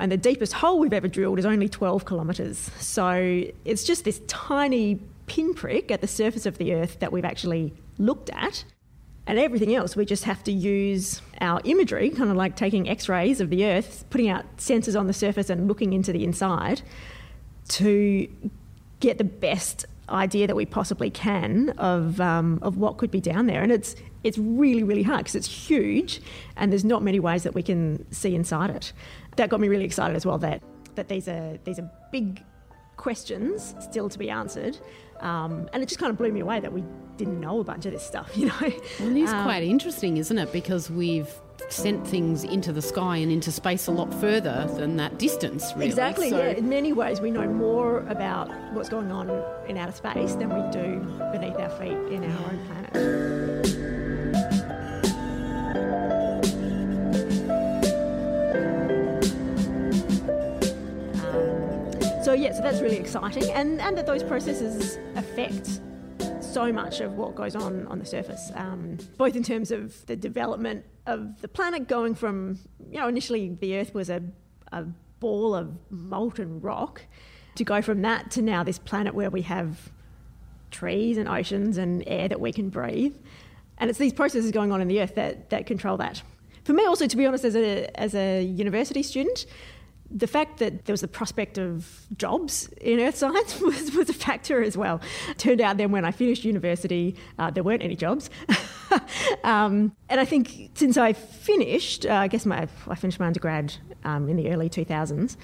and 0.00 0.10
the 0.10 0.16
deepest 0.16 0.52
hole 0.52 0.78
we've 0.78 0.92
ever 0.92 1.08
drilled 1.08 1.38
is 1.38 1.46
only 1.46 1.68
12 1.68 2.04
kilometres. 2.04 2.70
So 2.80 3.44
it's 3.64 3.84
just 3.84 4.04
this 4.04 4.20
tiny 4.26 5.00
pinprick 5.26 5.90
at 5.90 6.00
the 6.00 6.06
surface 6.06 6.46
of 6.46 6.58
the 6.58 6.74
Earth 6.74 6.98
that 7.00 7.12
we've 7.12 7.24
actually 7.24 7.72
looked 7.98 8.30
at. 8.30 8.64
And 9.26 9.38
everything 9.38 9.74
else, 9.74 9.96
we 9.96 10.04
just 10.04 10.24
have 10.24 10.44
to 10.44 10.52
use 10.52 11.22
our 11.40 11.60
imagery, 11.64 12.10
kind 12.10 12.30
of 12.30 12.36
like 12.36 12.56
taking 12.56 12.88
x 12.88 13.08
rays 13.08 13.40
of 13.40 13.48
the 13.48 13.64
Earth, 13.64 14.04
putting 14.10 14.28
out 14.28 14.44
sensors 14.58 14.98
on 14.98 15.06
the 15.06 15.14
surface 15.14 15.48
and 15.48 15.66
looking 15.66 15.94
into 15.94 16.12
the 16.12 16.24
inside 16.24 16.82
to 17.68 18.28
get 19.00 19.16
the 19.16 19.24
best 19.24 19.86
idea 20.10 20.46
that 20.46 20.54
we 20.54 20.66
possibly 20.66 21.08
can 21.08 21.70
of, 21.70 22.20
um, 22.20 22.58
of 22.60 22.76
what 22.76 22.98
could 22.98 23.10
be 23.10 23.20
down 23.20 23.46
there. 23.46 23.62
And 23.62 23.72
it's, 23.72 23.96
it's 24.22 24.36
really, 24.36 24.82
really 24.82 25.02
hard 25.02 25.20
because 25.20 25.34
it's 25.34 25.48
huge 25.48 26.20
and 26.56 26.70
there's 26.70 26.84
not 26.84 27.02
many 27.02 27.18
ways 27.18 27.42
that 27.44 27.54
we 27.54 27.62
can 27.62 28.10
see 28.12 28.34
inside 28.34 28.70
it. 28.70 28.92
That 29.36 29.48
got 29.48 29.60
me 29.60 29.68
really 29.68 29.84
excited 29.84 30.16
as 30.16 30.26
well 30.26 30.38
that, 30.38 30.62
that 30.96 31.08
these, 31.08 31.28
are, 31.28 31.58
these 31.64 31.78
are 31.78 31.90
big 32.12 32.42
questions 32.96 33.74
still 33.80 34.08
to 34.08 34.18
be 34.18 34.30
answered 34.30 34.78
Um, 35.20 35.68
and 35.72 35.82
it 35.82 35.86
just 35.86 35.98
kind 35.98 36.10
of 36.10 36.18
blew 36.18 36.32
me 36.32 36.40
away 36.40 36.60
that 36.60 36.72
we 36.72 36.84
didn't 37.16 37.40
know 37.40 37.60
a 37.60 37.64
bunch 37.64 37.86
of 37.86 37.92
this 37.92 38.06
stuff, 38.06 38.30
you 38.36 38.46
know. 38.46 38.54
Well, 38.60 39.10
it 39.10 39.16
is 39.16 39.30
um, 39.30 39.44
quite 39.44 39.62
interesting, 39.62 40.16
isn't 40.16 40.36
it? 40.36 40.52
Because 40.52 40.90
we've 40.90 41.28
sent 41.68 42.06
things 42.06 42.44
into 42.44 42.72
the 42.72 42.82
sky 42.82 43.16
and 43.16 43.32
into 43.32 43.50
space 43.50 43.86
a 43.86 43.90
lot 43.90 44.12
further 44.14 44.68
than 44.76 44.96
that 44.96 45.18
distance, 45.18 45.72
really. 45.74 45.86
Exactly, 45.86 46.30
so, 46.30 46.38
yeah. 46.38 46.50
In 46.50 46.68
many 46.68 46.92
ways, 46.92 47.20
we 47.20 47.30
know 47.30 47.48
more 47.48 48.00
about 48.08 48.50
what's 48.72 48.88
going 48.88 49.10
on 49.10 49.30
in 49.68 49.76
outer 49.76 49.92
space 49.92 50.34
than 50.34 50.50
we 50.50 50.70
do 50.72 51.00
beneath 51.32 51.56
our 51.56 51.70
feet 51.70 51.96
in 52.12 52.24
our 52.24 52.50
own 52.50 52.66
planet. 52.66 54.03
Yeah, 62.34 62.52
so 62.52 62.62
that's 62.62 62.80
really 62.80 62.96
exciting, 62.96 63.50
and 63.50 63.80
and 63.80 63.96
that 63.96 64.06
those 64.06 64.22
processes 64.22 64.98
affect 65.14 65.80
so 66.40 66.72
much 66.72 67.00
of 67.00 67.14
what 67.14 67.34
goes 67.34 67.56
on 67.56 67.86
on 67.88 67.98
the 67.98 68.06
surface, 68.06 68.52
um, 68.54 68.98
both 69.16 69.34
in 69.34 69.42
terms 69.42 69.70
of 69.70 70.06
the 70.06 70.14
development 70.14 70.84
of 71.06 71.40
the 71.40 71.48
planet 71.48 71.88
going 71.88 72.14
from, 72.14 72.58
you 72.90 72.98
know, 72.98 73.08
initially 73.08 73.56
the 73.60 73.76
Earth 73.76 73.92
was 73.92 74.08
a, 74.08 74.22
a 74.72 74.84
ball 75.18 75.54
of 75.54 75.76
molten 75.90 76.60
rock, 76.60 77.02
to 77.56 77.64
go 77.64 77.82
from 77.82 78.02
that 78.02 78.30
to 78.32 78.42
now 78.42 78.62
this 78.62 78.78
planet 78.78 79.14
where 79.14 79.30
we 79.30 79.42
have 79.42 79.90
trees 80.70 81.18
and 81.18 81.28
oceans 81.28 81.76
and 81.76 82.04
air 82.06 82.28
that 82.28 82.40
we 82.40 82.52
can 82.52 82.68
breathe. 82.68 83.16
And 83.78 83.90
it's 83.90 83.98
these 83.98 84.12
processes 84.12 84.50
going 84.52 84.70
on 84.70 84.80
in 84.80 84.88
the 84.88 85.00
Earth 85.00 85.16
that, 85.16 85.50
that 85.50 85.66
control 85.66 85.96
that. 85.96 86.22
For 86.64 86.72
me, 86.72 86.84
also, 86.86 87.06
to 87.06 87.16
be 87.16 87.26
honest, 87.26 87.44
as 87.44 87.56
a, 87.56 87.88
as 88.00 88.14
a 88.14 88.42
university 88.42 89.02
student, 89.02 89.46
the 90.14 90.28
fact 90.28 90.58
that 90.58 90.84
there 90.84 90.92
was 90.92 91.00
the 91.00 91.08
prospect 91.08 91.58
of 91.58 92.06
jobs 92.16 92.68
in 92.80 93.00
earth 93.00 93.16
science 93.16 93.60
was, 93.60 93.92
was 93.92 94.08
a 94.08 94.14
factor 94.14 94.62
as 94.62 94.76
well. 94.76 95.00
Turned 95.36 95.60
out 95.60 95.76
then 95.76 95.90
when 95.90 96.04
I 96.04 96.12
finished 96.12 96.44
university, 96.44 97.16
uh, 97.38 97.50
there 97.50 97.64
weren't 97.64 97.82
any 97.82 97.96
jobs. 97.96 98.30
um, 99.44 99.94
and 100.08 100.20
I 100.20 100.24
think 100.24 100.70
since 100.74 100.96
I 100.96 101.12
finished, 101.12 102.06
uh, 102.06 102.14
I 102.14 102.28
guess 102.28 102.46
my, 102.46 102.68
I 102.86 102.94
finished 102.94 103.18
my 103.18 103.26
undergrad 103.26 103.74
um, 104.04 104.28
in 104.28 104.36
the 104.36 104.50
early 104.50 104.70
2000s. 104.70 105.36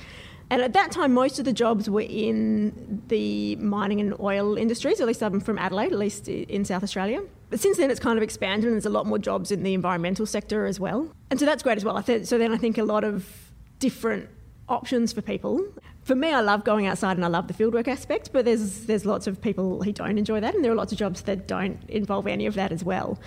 And 0.53 0.63
at 0.63 0.73
that 0.73 0.91
time, 0.91 1.15
most 1.15 1.39
of 1.39 1.45
the 1.45 1.53
jobs 1.53 1.89
were 1.89 2.01
in 2.01 3.03
the 3.07 3.55
mining 3.57 4.01
and 4.01 4.19
oil 4.19 4.57
industries, 4.57 5.01
at 5.01 5.07
least 5.07 5.23
I'm 5.23 5.41
from 5.41 5.59
Adelaide, 5.59 5.93
at 5.93 5.99
least 5.99 6.29
in 6.29 6.65
South 6.65 6.83
Australia. 6.83 7.23
But 7.51 7.61
since 7.61 7.77
then, 7.77 7.91
it's 7.91 8.01
kind 8.01 8.17
of 8.17 8.23
expanded 8.23 8.67
and 8.67 8.75
there's 8.75 8.87
a 8.87 8.91
lot 8.91 9.07
more 9.07 9.19
jobs 9.19 9.53
in 9.53 9.63
the 9.63 9.75
environmental 9.75 10.27
sector 10.27 10.67
as 10.67 10.81
well. 10.81 11.09
And 11.31 11.39
so 11.39 11.47
that's 11.47 11.63
great 11.63 11.77
as 11.77 11.85
well. 11.85 12.03
so 12.03 12.39
then 12.39 12.53
I 12.53 12.57
think 12.57 12.79
a 12.79 12.85
lot 12.85 13.05
of 13.05 13.53
different 13.79 14.29
options 14.71 15.13
for 15.13 15.21
people. 15.21 15.67
For 16.03 16.15
me, 16.15 16.33
I 16.33 16.41
love 16.41 16.65
going 16.65 16.87
outside 16.87 17.17
and 17.17 17.25
I 17.25 17.29
love 17.29 17.49
the 17.49 17.55
fieldwork 17.55 17.89
aspect, 17.89 18.33
but 18.33 18.45
there's 18.45 18.87
there's 18.87 19.05
lots 19.05 19.27
of 19.27 19.41
people 19.41 19.83
who 19.83 19.93
don't 19.93 20.17
enjoy 20.17 20.41
that, 20.41 20.55
and 20.55 20.65
there 20.65 20.73
are 20.73 20.77
lots 20.77 20.93
of 20.93 20.99
jobs 20.99 21.23
that 21.23 21.47
don't 21.47 21.79
involve 21.89 22.27
any 22.27 22.47
of 22.47 22.55
that 22.55 22.73
as 22.73 22.83
well. 22.83 23.19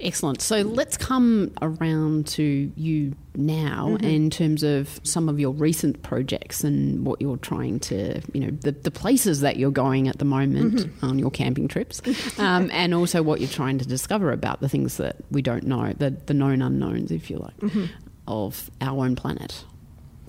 Excellent. 0.00 0.40
So 0.40 0.62
let's 0.62 0.96
come 0.96 1.52
around 1.62 2.26
to 2.28 2.72
you 2.74 3.14
now 3.36 3.90
mm-hmm. 3.90 4.04
in 4.04 4.30
terms 4.30 4.62
of 4.62 5.00
some 5.04 5.28
of 5.28 5.38
your 5.38 5.52
recent 5.52 6.02
projects 6.02 6.64
and 6.64 7.06
what 7.06 7.20
you're 7.20 7.36
trying 7.36 7.78
to, 7.80 8.20
you 8.32 8.40
know, 8.40 8.50
the, 8.50 8.72
the 8.72 8.90
places 8.90 9.42
that 9.42 9.58
you're 9.58 9.70
going 9.70 10.08
at 10.08 10.18
the 10.18 10.24
moment 10.24 10.74
mm-hmm. 10.74 11.06
on 11.06 11.18
your 11.18 11.30
camping 11.30 11.68
trips, 11.68 12.02
um, 12.38 12.68
and 12.72 12.94
also 12.94 13.22
what 13.22 13.40
you're 13.40 13.48
trying 13.48 13.78
to 13.78 13.86
discover 13.86 14.32
about 14.32 14.60
the 14.60 14.68
things 14.68 14.96
that 14.96 15.16
we 15.30 15.40
don't 15.40 15.64
know, 15.64 15.92
the, 15.96 16.10
the 16.10 16.34
known 16.34 16.62
unknowns, 16.62 17.12
if 17.12 17.30
you 17.30 17.36
like, 17.36 17.56
mm-hmm. 17.58 17.84
of 18.26 18.70
our 18.80 19.04
own 19.04 19.14
planet 19.14 19.64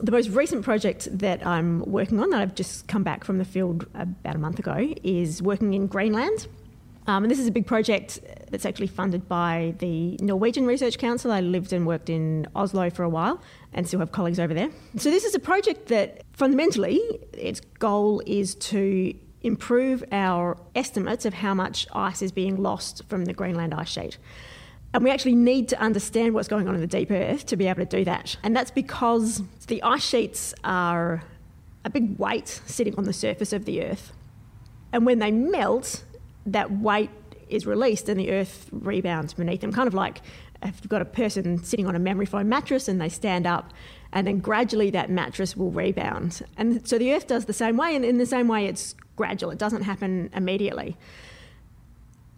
the 0.04 0.12
most 0.12 0.30
recent 0.30 0.66
project 0.66 1.08
that 1.18 1.46
I'm 1.48 1.80
working 1.86 2.20
on, 2.20 2.30
that 2.32 2.42
I've 2.42 2.56
just 2.56 2.90
come 2.90 3.04
back 3.04 3.24
from 3.24 3.38
the 3.38 3.46
field 3.46 3.88
about 3.96 4.36
a 4.36 4.38
month 4.38 4.60
ago, 4.60 4.94
is 5.02 5.42
working 5.42 5.74
in 5.74 5.88
Greenland. 5.88 6.48
Um, 7.08 7.24
and 7.24 7.32
this 7.32 7.40
is 7.40 7.48
a 7.48 7.52
big 7.52 7.66
project 7.66 8.20
that's 8.50 8.66
actually 8.66 8.88
funded 8.88 9.28
by 9.30 9.76
the 9.80 10.18
Norwegian 10.18 10.66
Research 10.66 10.98
Council. 10.98 11.32
I 11.32 11.40
lived 11.40 11.72
and 11.72 11.88
worked 11.88 12.10
in 12.10 12.48
Oslo 12.54 12.90
for 12.90 13.04
a 13.04 13.10
while 13.10 13.42
and 13.74 13.88
still 13.88 14.00
have 14.00 14.12
colleagues 14.12 14.40
over 14.40 14.54
there. 14.54 14.70
So, 14.98 15.10
this 15.10 15.24
is 15.24 15.36
a 15.36 15.40
project 15.40 15.88
that 15.88 16.24
fundamentally 16.34 17.02
its 17.34 17.62
goal 17.80 18.22
is 18.26 18.56
to 18.56 19.14
improve 19.42 20.04
our 20.12 20.58
estimates 20.76 21.26
of 21.26 21.34
how 21.34 21.54
much 21.54 21.88
ice 21.94 22.22
is 22.22 22.32
being 22.32 22.62
lost 22.62 23.04
from 23.08 23.26
the 23.26 23.34
Greenland 23.34 23.74
ice 23.74 23.90
sheet. 23.90 24.18
And 24.94 25.04
we 25.04 25.10
actually 25.10 25.36
need 25.36 25.70
to 25.70 25.80
understand 25.82 26.34
what's 26.34 26.48
going 26.48 26.68
on 26.68 26.76
in 26.76 26.82
the 26.82 26.88
deep 26.88 27.10
earth 27.10 27.48
to 27.48 27.58
be 27.58 27.68
able 27.68 27.84
to 27.84 27.98
do 27.98 28.04
that. 28.06 28.38
And 28.44 28.56
that's 28.56 28.72
because 28.72 29.42
the 29.68 29.82
ice 29.82 30.06
sheets 30.06 30.54
are 30.64 31.24
a 31.84 31.90
big 31.90 32.18
weight 32.20 32.48
sitting 32.66 32.96
on 32.96 33.06
the 33.06 33.14
surface 33.14 33.54
of 33.54 33.66
the 33.66 33.84
earth. 33.84 34.14
And 34.92 35.06
when 35.06 35.20
they 35.20 35.32
melt, 35.32 36.04
that 36.46 36.72
weight 36.72 37.10
is 37.50 37.66
released 37.66 38.08
and 38.08 38.20
the 38.20 38.32
earth 38.32 38.70
rebounds 38.72 39.34
beneath 39.34 39.62
them. 39.62 39.74
Kind 39.74 39.88
of 39.88 39.94
like 39.94 40.22
if 40.62 40.80
you've 40.82 40.90
got 40.90 41.02
a 41.02 41.06
person 41.06 41.64
sitting 41.64 41.88
on 41.88 41.96
a 41.96 42.00
memory 42.00 42.26
foam 42.26 42.48
mattress 42.50 42.88
and 42.88 43.02
they 43.02 43.10
stand 43.10 43.48
up, 43.48 43.74
and 44.14 44.28
then 44.28 44.40
gradually 44.40 44.92
that 44.92 45.10
mattress 45.10 45.58
will 45.58 45.72
rebound. 45.72 46.44
And 46.56 46.88
so 46.88 46.98
the 46.98 47.14
earth 47.14 47.28
does 47.28 47.46
the 47.46 47.54
same 47.54 47.78
way, 47.78 47.96
and 47.96 48.06
in 48.06 48.18
the 48.18 48.26
same 48.26 48.48
way, 48.48 48.68
it's 48.68 48.96
gradual, 49.16 49.52
it 49.52 49.58
doesn't 49.58 49.82
happen 49.82 50.30
immediately. 50.36 50.96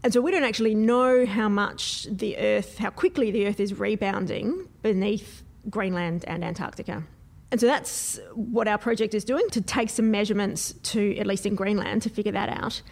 And 0.06 0.14
so 0.14 0.22
we 0.22 0.30
don't 0.30 0.44
actually 0.44 0.76
know 0.76 1.26
how 1.26 1.50
much 1.50 2.06
the 2.12 2.38
Earth, 2.38 2.78
how 2.78 2.92
quickly 2.92 3.32
the 3.32 3.48
Earth 3.48 3.60
is 3.60 3.74
rebounding 3.74 4.68
beneath 4.84 5.42
Greenland 5.68 6.24
and 6.28 6.44
Antarctica. 6.44 7.02
And 7.50 7.60
so 7.60 7.66
that's 7.66 8.20
what 8.36 8.68
our 8.68 8.78
project 8.78 9.16
is 9.16 9.24
doing 9.24 9.50
to 9.50 9.62
take 9.62 9.90
some 9.90 10.12
measurements 10.12 10.74
to, 10.84 11.18
at 11.18 11.26
least 11.26 11.48
in 11.48 11.56
Greenland, 11.56 12.04
to 12.04 12.12
figure 12.12 12.34
that 12.34 12.50
out. 12.50 12.84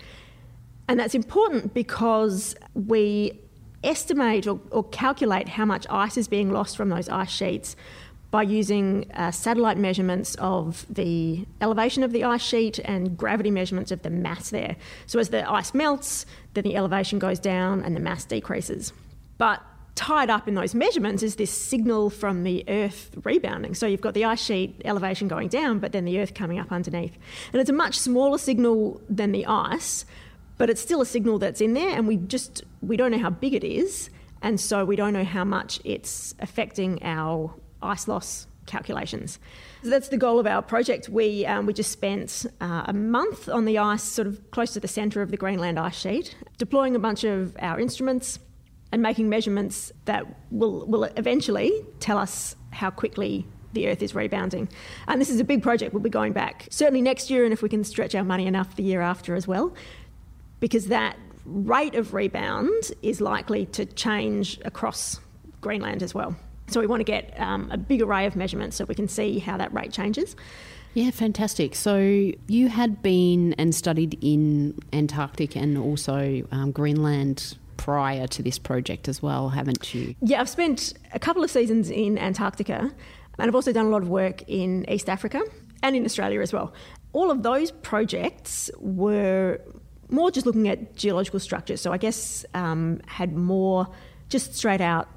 And 0.89 1.00
that's 1.00 1.13
important 1.13 1.75
because 1.75 2.55
we 2.74 3.39
estimate 3.84 4.48
or, 4.48 4.60
or 4.72 4.84
calculate 4.86 5.50
how 5.50 5.65
much 5.65 5.86
ice 5.91 6.17
is 6.17 6.27
being 6.27 6.51
lost 6.51 6.75
from 6.75 6.89
those 6.89 7.10
ice 7.10 7.29
sheets 7.29 7.75
by 8.33 8.41
using 8.41 9.05
uh, 9.13 9.29
satellite 9.29 9.77
measurements 9.77 10.33
of 10.39 10.87
the 10.89 11.45
elevation 11.61 12.01
of 12.01 12.11
the 12.11 12.23
ice 12.23 12.41
sheet 12.41 12.79
and 12.79 13.15
gravity 13.15 13.51
measurements 13.51 13.91
of 13.91 14.01
the 14.01 14.09
mass 14.09 14.49
there. 14.49 14.75
So 15.05 15.19
as 15.19 15.29
the 15.29 15.47
ice 15.47 15.75
melts, 15.75 16.25
then 16.55 16.63
the 16.63 16.75
elevation 16.75 17.19
goes 17.19 17.37
down 17.37 17.83
and 17.83 17.95
the 17.95 17.99
mass 17.99 18.25
decreases. 18.25 18.91
But 19.37 19.61
tied 19.93 20.31
up 20.31 20.47
in 20.47 20.55
those 20.55 20.73
measurements 20.73 21.21
is 21.21 21.35
this 21.35 21.51
signal 21.51 22.09
from 22.09 22.41
the 22.43 22.65
Earth 22.67 23.11
rebounding. 23.23 23.75
So 23.75 23.85
you've 23.85 24.01
got 24.01 24.15
the 24.15 24.25
ice 24.25 24.43
sheet 24.43 24.81
elevation 24.83 25.27
going 25.27 25.49
down, 25.49 25.77
but 25.77 25.91
then 25.91 26.03
the 26.03 26.19
Earth 26.19 26.33
coming 26.33 26.57
up 26.57 26.71
underneath. 26.71 27.15
And 27.51 27.61
it's 27.61 27.69
a 27.69 27.73
much 27.73 27.99
smaller 27.99 28.39
signal 28.39 28.99
than 29.11 29.31
the 29.31 29.45
ice, 29.45 30.05
but 30.57 30.71
it's 30.71 30.81
still 30.81 31.01
a 31.01 31.05
signal 31.05 31.37
that's 31.37 31.61
in 31.61 31.75
there, 31.75 31.95
and 31.95 32.07
we 32.07 32.17
just 32.17 32.63
we 32.81 32.97
don't 32.97 33.11
know 33.11 33.19
how 33.19 33.29
big 33.29 33.53
it 33.53 33.63
is, 33.63 34.09
and 34.41 34.59
so 34.59 34.85
we 34.85 34.95
don't 34.95 35.13
know 35.13 35.23
how 35.23 35.43
much 35.43 35.79
it's 35.83 36.33
affecting 36.39 36.97
our 37.03 37.53
ice 37.83 38.07
loss 38.07 38.47
calculations. 38.65 39.39
So 39.83 39.89
that's 39.89 40.07
the 40.07 40.17
goal 40.17 40.39
of 40.39 40.47
our 40.47 40.61
project. 40.61 41.09
We, 41.09 41.45
um, 41.45 41.65
we 41.65 41.73
just 41.73 41.91
spent 41.91 42.45
uh, 42.61 42.83
a 42.85 42.93
month 42.93 43.49
on 43.49 43.65
the 43.65 43.77
ice, 43.77 44.03
sort 44.03 44.27
of 44.27 44.51
close 44.51 44.71
to 44.73 44.79
the 44.79 44.87
centre 44.87 45.21
of 45.21 45.31
the 45.31 45.37
Greenland 45.37 45.77
ice 45.77 45.95
sheet, 45.95 46.35
deploying 46.57 46.95
a 46.95 46.99
bunch 46.99 47.23
of 47.23 47.55
our 47.59 47.79
instruments 47.79 48.39
and 48.91 49.01
making 49.01 49.27
measurements 49.27 49.91
that 50.05 50.25
will, 50.51 50.85
will 50.85 51.03
eventually 51.03 51.71
tell 51.99 52.17
us 52.17 52.55
how 52.71 52.89
quickly 52.89 53.45
the 53.73 53.89
Earth 53.89 54.01
is 54.01 54.13
rebounding. 54.15 54.69
And 55.07 55.19
this 55.19 55.29
is 55.29 55.39
a 55.39 55.43
big 55.43 55.63
project. 55.63 55.93
We'll 55.93 56.03
be 56.03 56.09
going 56.09 56.31
back 56.31 56.67
certainly 56.69 57.01
next 57.01 57.29
year, 57.29 57.43
and 57.43 57.51
if 57.51 57.61
we 57.61 57.69
can 57.69 57.83
stretch 57.83 58.15
our 58.15 58.23
money 58.23 58.45
enough, 58.45 58.75
the 58.75 58.83
year 58.83 59.01
after 59.01 59.35
as 59.35 59.47
well, 59.47 59.73
because 60.59 60.87
that 60.87 61.17
rate 61.45 61.95
of 61.95 62.13
rebound 62.13 62.91
is 63.01 63.19
likely 63.19 63.65
to 63.65 63.85
change 63.85 64.59
across 64.63 65.19
Greenland 65.59 66.03
as 66.03 66.13
well. 66.13 66.35
So 66.73 66.79
we 66.79 66.87
want 66.87 67.01
to 67.01 67.05
get 67.05 67.39
um, 67.39 67.69
a 67.71 67.77
big 67.77 68.01
array 68.01 68.25
of 68.25 68.35
measurements 68.35 68.77
so 68.77 68.85
we 68.85 68.95
can 68.95 69.07
see 69.07 69.37
how 69.37 69.57
that 69.57 69.71
rate 69.73 69.93
changes. 69.93 70.35
Yeah, 70.95 71.11
fantastic. 71.11 71.75
So 71.75 72.31
you 72.47 72.67
had 72.67 73.01
been 73.03 73.53
and 73.53 73.75
studied 73.75 74.17
in 74.21 74.79
Antarctic 74.91 75.55
and 75.55 75.77
also 75.77 76.47
um, 76.51 76.71
Greenland 76.71 77.57
prior 77.77 78.25
to 78.27 78.41
this 78.41 78.57
project 78.57 79.07
as 79.07 79.21
well, 79.21 79.49
haven't 79.49 79.93
you? 79.93 80.15
Yeah, 80.21 80.41
I've 80.41 80.49
spent 80.49 80.93
a 81.11 81.19
couple 81.19 81.43
of 81.43 81.51
seasons 81.51 81.91
in 81.91 82.17
Antarctica 82.17 82.79
and 82.79 82.91
I've 83.37 83.55
also 83.55 83.71
done 83.71 83.85
a 83.85 83.89
lot 83.89 84.01
of 84.01 84.09
work 84.09 84.43
in 84.47 84.89
East 84.89 85.09
Africa 85.09 85.41
and 85.83 85.95
in 85.95 86.05
Australia 86.05 86.41
as 86.41 86.53
well. 86.53 86.73
All 87.11 87.29
of 87.29 87.43
those 87.43 87.69
projects 87.69 88.71
were 88.79 89.59
more 90.09 90.31
just 90.31 90.47
looking 90.47 90.67
at 90.69 90.95
geological 90.95 91.39
structures. 91.39 91.81
So 91.81 91.91
I 91.91 91.97
guess 91.97 92.45
um, 92.53 92.99
had 93.05 93.35
more 93.35 93.87
just 94.29 94.55
straight 94.55 94.81
out 94.81 95.07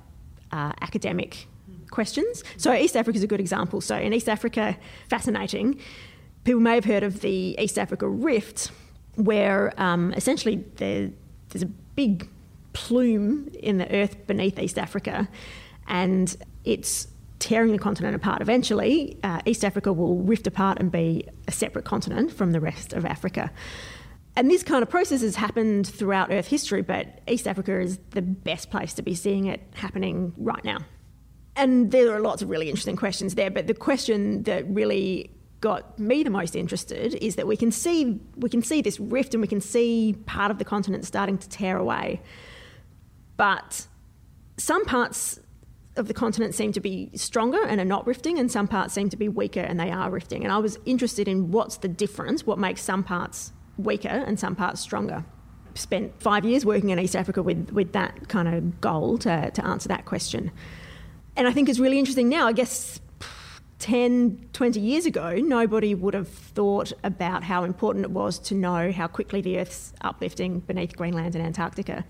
uh, 0.53 0.73
academic 0.81 1.47
questions. 1.91 2.45
So 2.57 2.73
East 2.73 2.97
Africa 2.97 3.17
is 3.17 3.23
a 3.23 3.26
good 3.26 3.41
example. 3.41 3.81
So 3.81 3.97
in 3.97 4.12
East 4.12 4.29
Africa, 4.29 4.76
fascinating. 5.09 5.81
People 6.45 6.61
may 6.61 6.75
have 6.75 6.85
heard 6.85 7.03
of 7.03 7.21
the 7.21 7.57
East 7.59 7.79
Africa 7.79 8.09
Rift, 8.09 8.71
where 9.17 9.73
um, 9.81 10.12
essentially 10.15 10.65
there, 10.76 11.11
there's 11.49 11.62
a 11.62 11.67
big 11.67 12.29
plume 12.73 13.49
in 13.59 13.79
the 13.79 13.91
earth 13.95 14.26
beneath 14.26 14.59
East 14.59 14.79
Africa, 14.79 15.29
and 15.88 16.37
it's 16.65 17.09
tearing 17.38 17.73
the 17.73 17.79
continent 17.79 18.15
apart. 18.15 18.43
Eventually, 18.43 19.19
uh, 19.23 19.41
East 19.47 19.65
Africa 19.65 19.93
will 19.93 20.17
rift 20.17 20.47
apart 20.47 20.79
and 20.79 20.91
be 20.91 21.25
a 21.49 21.53
separate 21.53 21.85
continent 21.85 22.33
from 22.33 22.53
the 22.53 22.61
rest 22.61 22.93
of 22.93 23.05
Africa. 23.05 23.50
And 24.37 24.50
this 24.50 24.62
kind 24.62 24.83
of 24.83 24.90
process 24.90 25.23
has 25.23 25.35
happened 25.35 25.87
throughout 25.87 26.31
Earth 26.31 26.47
history, 26.47 26.83
but 26.83 27.21
East 27.26 27.49
Africa 27.49 27.81
is 27.81 27.99
the 28.11 28.21
best 28.21 28.71
place 28.71 28.93
to 28.95 29.02
be 29.02 29.14
seeing 29.14 29.47
it 29.47 29.62
happening 29.75 30.35
right 30.37 30.62
now. 30.62 30.78
And 31.57 31.90
there 31.90 32.14
are 32.14 32.21
lots 32.21 32.43
of 32.43 32.50
really 32.50 32.69
interesting 32.69 32.97
questions 32.97 33.35
there, 33.35 33.50
but 33.50 33.66
the 33.66 33.73
question 33.73 34.43
that 34.43 34.69
really 34.69 35.31
got 35.62 35.99
me 35.99 36.23
the 36.23 36.28
most 36.28 36.55
interested 36.55 37.14
is 37.14 37.37
that 37.37 37.47
we 37.47 37.57
can 37.57 37.73
see 37.73 38.21
we 38.37 38.50
can 38.50 38.62
see 38.62 38.83
this 38.83 39.00
rift 39.00 39.33
and 39.33 39.40
we 39.40 39.49
can 39.49 39.62
see 39.62 40.14
part 40.26 40.50
of 40.50 40.59
the 40.59 40.66
continent 40.66 41.07
starting 41.07 41.38
to 41.38 41.49
tear 41.49 41.78
away. 41.78 42.21
But 43.38 43.87
some 44.59 44.85
parts 44.85 45.40
of 45.97 46.09
the 46.09 46.14
continent 46.14 46.55
seem 46.55 46.73
to 46.73 46.81
be 46.81 47.11
stronger 47.14 47.64
and 47.64 47.81
are 47.81 47.87
not 47.87 48.07
rifting, 48.07 48.38
and 48.38 48.52
some 48.52 48.69
parts 48.69 48.93
seem 48.93 49.09
to 49.09 49.16
be 49.16 49.31
weaker 49.31 49.61
and 49.61 49.81
they 49.81 49.90
are 49.90 50.11
rifting. 50.11 50.45
And 50.45 50.52
I 50.52 50.59
was 50.59 50.78
interested 50.85 51.26
in 51.26 51.50
what's 51.50 51.78
the 51.78 51.88
difference, 51.88 52.47
what 52.47 52.59
makes 52.59 52.83
some 52.83 53.02
parts 53.02 53.52
weaker 53.78 54.09
and 54.09 54.38
some 54.38 54.56
parts 54.56 54.80
stronger. 54.80 55.25
Spent 55.75 56.21
five 56.21 56.45
years 56.45 56.64
working 56.64 56.90
in 56.90 56.99
East 56.99 57.14
Africa 57.14 57.42
with, 57.42 57.71
with 57.71 57.92
that 57.92 58.28
kind 58.28 58.49
of 58.49 58.80
goal 58.80 59.18
to, 59.18 59.50
to 59.50 59.64
answer 59.64 59.88
that 59.88 60.06
question. 60.06 60.50
And 61.37 61.47
I 61.47 61.52
think 61.52 61.68
it's 61.68 61.78
really 61.78 61.99
interesting 61.99 62.28
now. 62.28 62.47
I 62.47 62.52
guess 62.52 63.00
10, 63.78 64.49
20 64.52 64.80
years 64.80 65.04
ago, 65.04 65.35
nobody 65.37 65.95
would 65.95 66.14
have 66.14 66.28
thought 66.28 66.92
about 67.04 67.42
how 67.42 67.64
important 67.64 68.04
it 68.06 68.11
was 68.11 68.38
to 68.38 68.54
know 68.54 68.90
how 68.90 69.06
quickly 69.06 69.42
the 69.42 69.59
Earth's 69.59 69.92
uplifting 70.00 70.61
beneath 70.61 70.97
Greenland 70.97 71.35
and 71.35 71.45
Antarctica. 71.45 72.04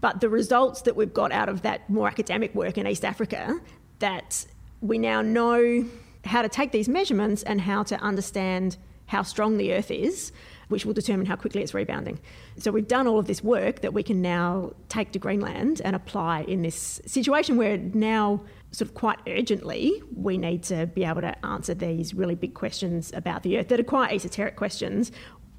But 0.00 0.20
the 0.20 0.28
results 0.28 0.82
that 0.82 0.96
we've 0.96 1.14
got 1.14 1.30
out 1.32 1.48
of 1.48 1.62
that 1.62 1.88
more 1.88 2.08
academic 2.08 2.54
work 2.54 2.78
in 2.78 2.86
East 2.86 3.04
Africa, 3.04 3.60
that 4.00 4.44
we 4.80 4.98
now 4.98 5.22
know 5.22 5.84
how 6.24 6.42
to 6.42 6.48
take 6.48 6.72
these 6.72 6.88
measurements 6.88 7.42
and 7.44 7.60
how 7.60 7.82
to 7.84 7.96
understand 8.00 8.76
how 9.06 9.22
strong 9.22 9.56
the 9.56 9.72
Earth 9.72 9.90
is, 9.90 10.32
which 10.68 10.84
will 10.84 10.94
determine 10.94 11.26
how 11.26 11.36
quickly 11.36 11.62
it's 11.62 11.74
rebounding. 11.74 12.18
So 12.58 12.70
we've 12.70 12.88
done 12.88 13.06
all 13.06 13.18
of 13.18 13.26
this 13.26 13.42
work 13.42 13.80
that 13.80 13.92
we 13.92 14.02
can 14.02 14.22
now 14.22 14.72
take 14.88 15.12
to 15.12 15.18
Greenland 15.18 15.80
and 15.84 15.94
apply 15.94 16.42
in 16.42 16.62
this 16.62 17.00
situation 17.06 17.56
where 17.56 17.76
now, 17.78 18.42
sort 18.70 18.88
of 18.88 18.94
quite 18.94 19.18
urgently, 19.26 20.02
we 20.14 20.38
need 20.38 20.62
to 20.64 20.86
be 20.86 21.04
able 21.04 21.20
to 21.20 21.44
answer 21.44 21.74
these 21.74 22.14
really 22.14 22.34
big 22.34 22.54
questions 22.54 23.12
about 23.14 23.42
the 23.42 23.58
Earth 23.58 23.68
that 23.68 23.80
are 23.80 23.84
quite 23.84 24.12
esoteric 24.12 24.56
questions 24.56 25.12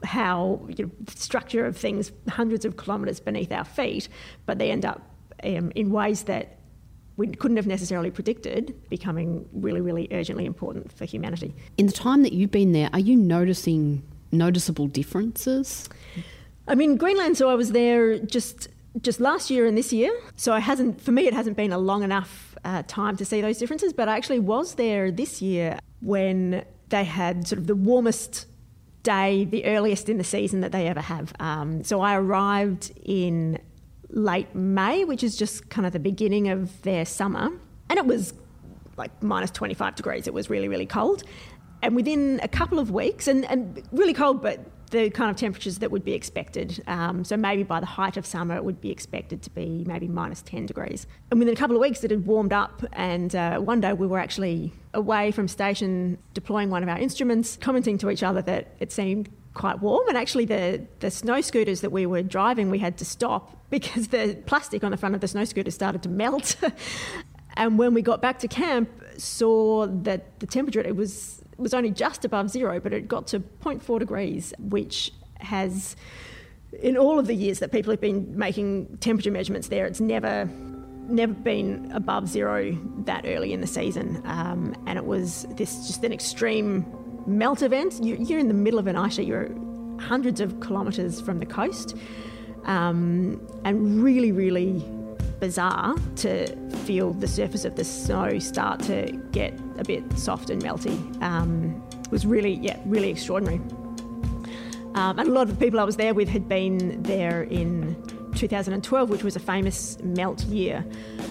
how 0.04 0.66
you 0.76 0.86
know, 0.86 0.92
the 1.02 1.12
structure 1.12 1.66
of 1.66 1.78
things 1.78 2.12
hundreds 2.30 2.66
of 2.66 2.78
kilometres 2.78 3.20
beneath 3.20 3.52
our 3.52 3.64
feet, 3.64 4.08
but 4.46 4.60
they 4.60 4.72
end 4.72 4.86
up 4.86 5.02
um, 5.44 5.72
in 5.76 5.90
ways 5.92 6.24
that 6.24 6.60
we 7.18 7.28
couldn't 7.28 7.58
have 7.58 7.68
necessarily 7.68 8.12
predicted 8.12 8.76
becoming 8.90 9.48
really, 9.54 9.82
really 9.82 10.08
urgently 10.12 10.46
important 10.46 10.92
for 10.92 11.06
humanity. 11.06 11.56
In 11.78 11.86
the 11.86 11.94
time 11.94 12.24
that 12.24 12.34
you've 12.34 12.52
been 12.52 12.74
there, 12.74 12.90
are 12.94 13.00
you 13.00 13.16
noticing 13.16 14.04
noticeable 14.32 14.88
differences? 14.88 15.90
I 16.68 16.76
mean, 16.76 16.98
Greenland. 16.98 17.38
So 17.38 17.50
I 17.50 17.56
was 17.56 17.72
there 17.72 18.20
just 18.20 18.68
just 19.02 19.20
last 19.20 19.50
year 19.50 19.66
and 19.66 19.78
this 19.78 19.92
year. 19.92 20.12
So 20.36 20.56
it 20.56 20.62
hasn't 20.62 21.02
for 21.02 21.12
me. 21.12 21.28
It 21.28 21.34
hasn't 21.34 21.58
been 21.58 21.74
a 21.74 21.78
long 21.78 22.04
enough 22.04 22.56
uh, 22.64 22.84
time 22.88 23.18
to 23.18 23.26
see 23.26 23.42
those 23.42 23.58
differences. 23.58 23.94
But 23.94 24.10
I 24.10 24.18
actually 24.18 24.40
was 24.40 24.76
there 24.76 25.12
this 25.12 25.42
year 25.42 25.80
when 26.02 26.64
they 26.90 27.04
had 27.04 27.48
sort 27.48 27.60
of 27.60 27.68
the 27.68 27.76
warmest 27.76 28.48
day, 29.04 29.46
the 29.46 29.66
earliest 29.66 30.10
in 30.10 30.18
the 30.18 30.24
season 30.24 30.62
that 30.62 30.72
they 30.72 30.88
ever 30.88 31.02
have. 31.02 31.34
Um, 31.40 31.84
so 31.84 32.02
I 32.02 32.16
arrived 32.16 32.92
in 33.04 33.60
late 34.10 34.54
May, 34.56 35.06
which 35.06 35.24
is 35.24 35.36
just 35.38 35.70
kind 35.70 35.86
of 35.86 35.94
the 35.94 36.00
beginning 36.00 36.50
of 36.50 36.82
their 36.82 37.06
summer, 37.06 37.52
and 37.90 37.98
it 37.98 38.06
was 38.06 38.34
like 38.98 39.12
minus 39.22 39.52
25 39.52 39.96
degrees. 39.96 40.28
It 40.28 40.34
was 40.34 40.50
really, 40.50 40.68
really 40.68 40.86
cold. 40.86 41.24
And 41.86 41.96
within 41.96 42.40
a 42.42 42.48
couple 42.48 42.80
of 42.80 42.90
weeks, 42.92 43.28
and, 43.28 43.46
and 43.46 43.84
really 43.92 44.14
cold, 44.14 44.42
but 44.42 44.60
the 44.90 45.10
kind 45.10 45.30
of 45.30 45.36
temperatures 45.36 45.80
that 45.80 45.92
would 45.92 46.04
be 46.04 46.14
expected. 46.14 46.84
Um, 46.88 47.24
so 47.24 47.38
maybe 47.38 47.64
by 47.64 47.80
the 47.80 47.86
height 47.86 48.18
of 48.18 48.26
summer, 48.26 48.56
it 48.56 48.64
would 48.64 48.82
be 48.82 48.92
expected 48.92 49.42
to 49.44 49.50
be 49.50 49.84
maybe 49.86 50.08
minus 50.08 50.42
10 50.44 50.66
degrees. 50.66 51.06
And 51.30 51.40
within 51.40 51.54
a 51.54 51.58
couple 51.58 51.76
of 51.76 51.82
weeks, 51.82 52.04
it 52.04 52.12
had 52.12 52.26
warmed 52.26 52.54
up. 52.54 52.84
And 52.94 53.36
uh, 53.36 53.60
one 53.60 53.82
day 53.82 53.94
we 53.94 54.08
were 54.08 54.20
actually 54.20 54.74
away 54.94 55.32
from 55.32 55.48
station 55.48 56.18
deploying 56.34 56.70
one 56.70 56.82
of 56.82 56.90
our 56.90 56.98
instruments, 56.98 57.58
commenting 57.62 57.98
to 58.00 58.10
each 58.10 58.24
other 58.24 58.42
that 58.44 58.76
it 58.80 58.92
seemed 58.92 59.30
quite 59.54 59.80
warm. 59.80 60.08
And 60.08 60.18
actually, 60.18 60.46
the, 60.46 60.86
the 61.00 61.12
snow 61.12 61.42
scooters 61.42 61.82
that 61.82 61.92
we 61.92 62.06
were 62.06 62.22
driving, 62.22 62.70
we 62.72 62.80
had 62.80 62.98
to 62.98 63.06
stop 63.06 63.56
because 63.70 64.10
the 64.10 64.38
plastic 64.46 64.84
on 64.84 64.92
the 64.92 64.98
front 64.98 65.16
of 65.16 65.22
the 65.22 65.28
snow 65.28 65.46
scooter 65.46 65.72
started 65.72 66.04
to 66.04 66.10
melt. 66.10 66.56
and 67.58 67.78
when 67.78 67.94
we 67.94 68.02
got 68.02 68.22
back 68.22 68.40
to 68.40 68.48
camp, 68.48 68.90
saw 69.18 69.88
that 69.88 70.40
the 70.40 70.48
temperature, 70.48 70.82
it 70.82 70.96
was 70.96 71.42
was 71.58 71.74
only 71.74 71.92
just 71.92 72.26
above 72.26 72.50
zero, 72.50 72.80
but 72.80 72.94
it 72.94 73.08
got 73.08 73.28
to 73.28 73.40
0.4 73.40 74.00
degrees, 74.00 74.54
which 74.60 75.12
has, 75.40 75.96
in 76.82 76.98
all 76.98 77.20
of 77.20 77.28
the 77.28 77.36
years 77.36 77.60
that 77.60 77.72
people 77.72 77.92
have 77.92 78.02
been 78.02 78.38
making 78.38 78.98
temperature 78.98 79.32
measurements 79.32 79.70
there, 79.70 79.86
it's 79.86 80.02
never 80.02 80.50
never 81.08 81.34
been 81.34 81.92
above 81.92 82.28
zero 82.28 82.76
that 83.06 83.26
early 83.26 83.54
in 83.54 83.62
the 83.62 83.68
season. 83.68 84.22
Um, 84.26 84.76
and 84.88 84.98
it 84.98 85.06
was 85.06 85.46
this 85.52 85.88
just 85.88 86.04
an 86.04 86.12
extreme 86.12 86.86
melt 87.28 87.62
event. 87.62 88.00
You're 88.04 88.40
in 88.40 88.48
the 88.48 88.54
middle 88.54 88.80
of 88.80 88.88
an 88.88 88.96
ice 88.96 89.16
sheet, 89.16 89.28
you're 89.28 89.50
hundreds 90.00 90.42
of 90.42 90.60
kilometres 90.62 91.22
from 91.22 91.40
the 91.40 91.46
coast, 91.46 91.96
um, 92.66 93.40
and 93.64 94.04
really, 94.04 94.32
really 94.32 94.84
bizarre 95.40 95.96
to 96.18 96.48
feel 96.86 97.14
the 97.14 97.28
surface 97.28 97.66
of 97.66 97.76
the 97.76 97.84
snow 97.84 98.40
start 98.40 98.80
to 98.84 99.12
get 99.32 99.54
a 99.78 99.84
bit 99.84 100.04
soft 100.18 100.50
and 100.50 100.62
melty. 100.62 101.22
Um, 101.22 101.84
it 102.02 102.12
was 102.12 102.26
really, 102.26 102.54
yeah, 102.56 102.80
really 102.86 103.10
extraordinary. 103.10 103.60
Um, 104.96 105.20
and 105.20 105.28
a 105.28 105.32
lot 105.32 105.50
of 105.50 105.60
the 105.60 105.66
people 105.66 105.80
I 105.80 105.84
was 105.84 105.98
there 105.98 106.14
with 106.14 106.30
had 106.30 106.48
been 106.48 107.04
there 107.04 107.44
in 107.44 107.96
2012, 108.36 109.10
which 109.10 109.24
was 109.24 109.36
a 109.36 109.40
famous 109.40 109.98
melt 110.02 110.44
year, 110.46 110.86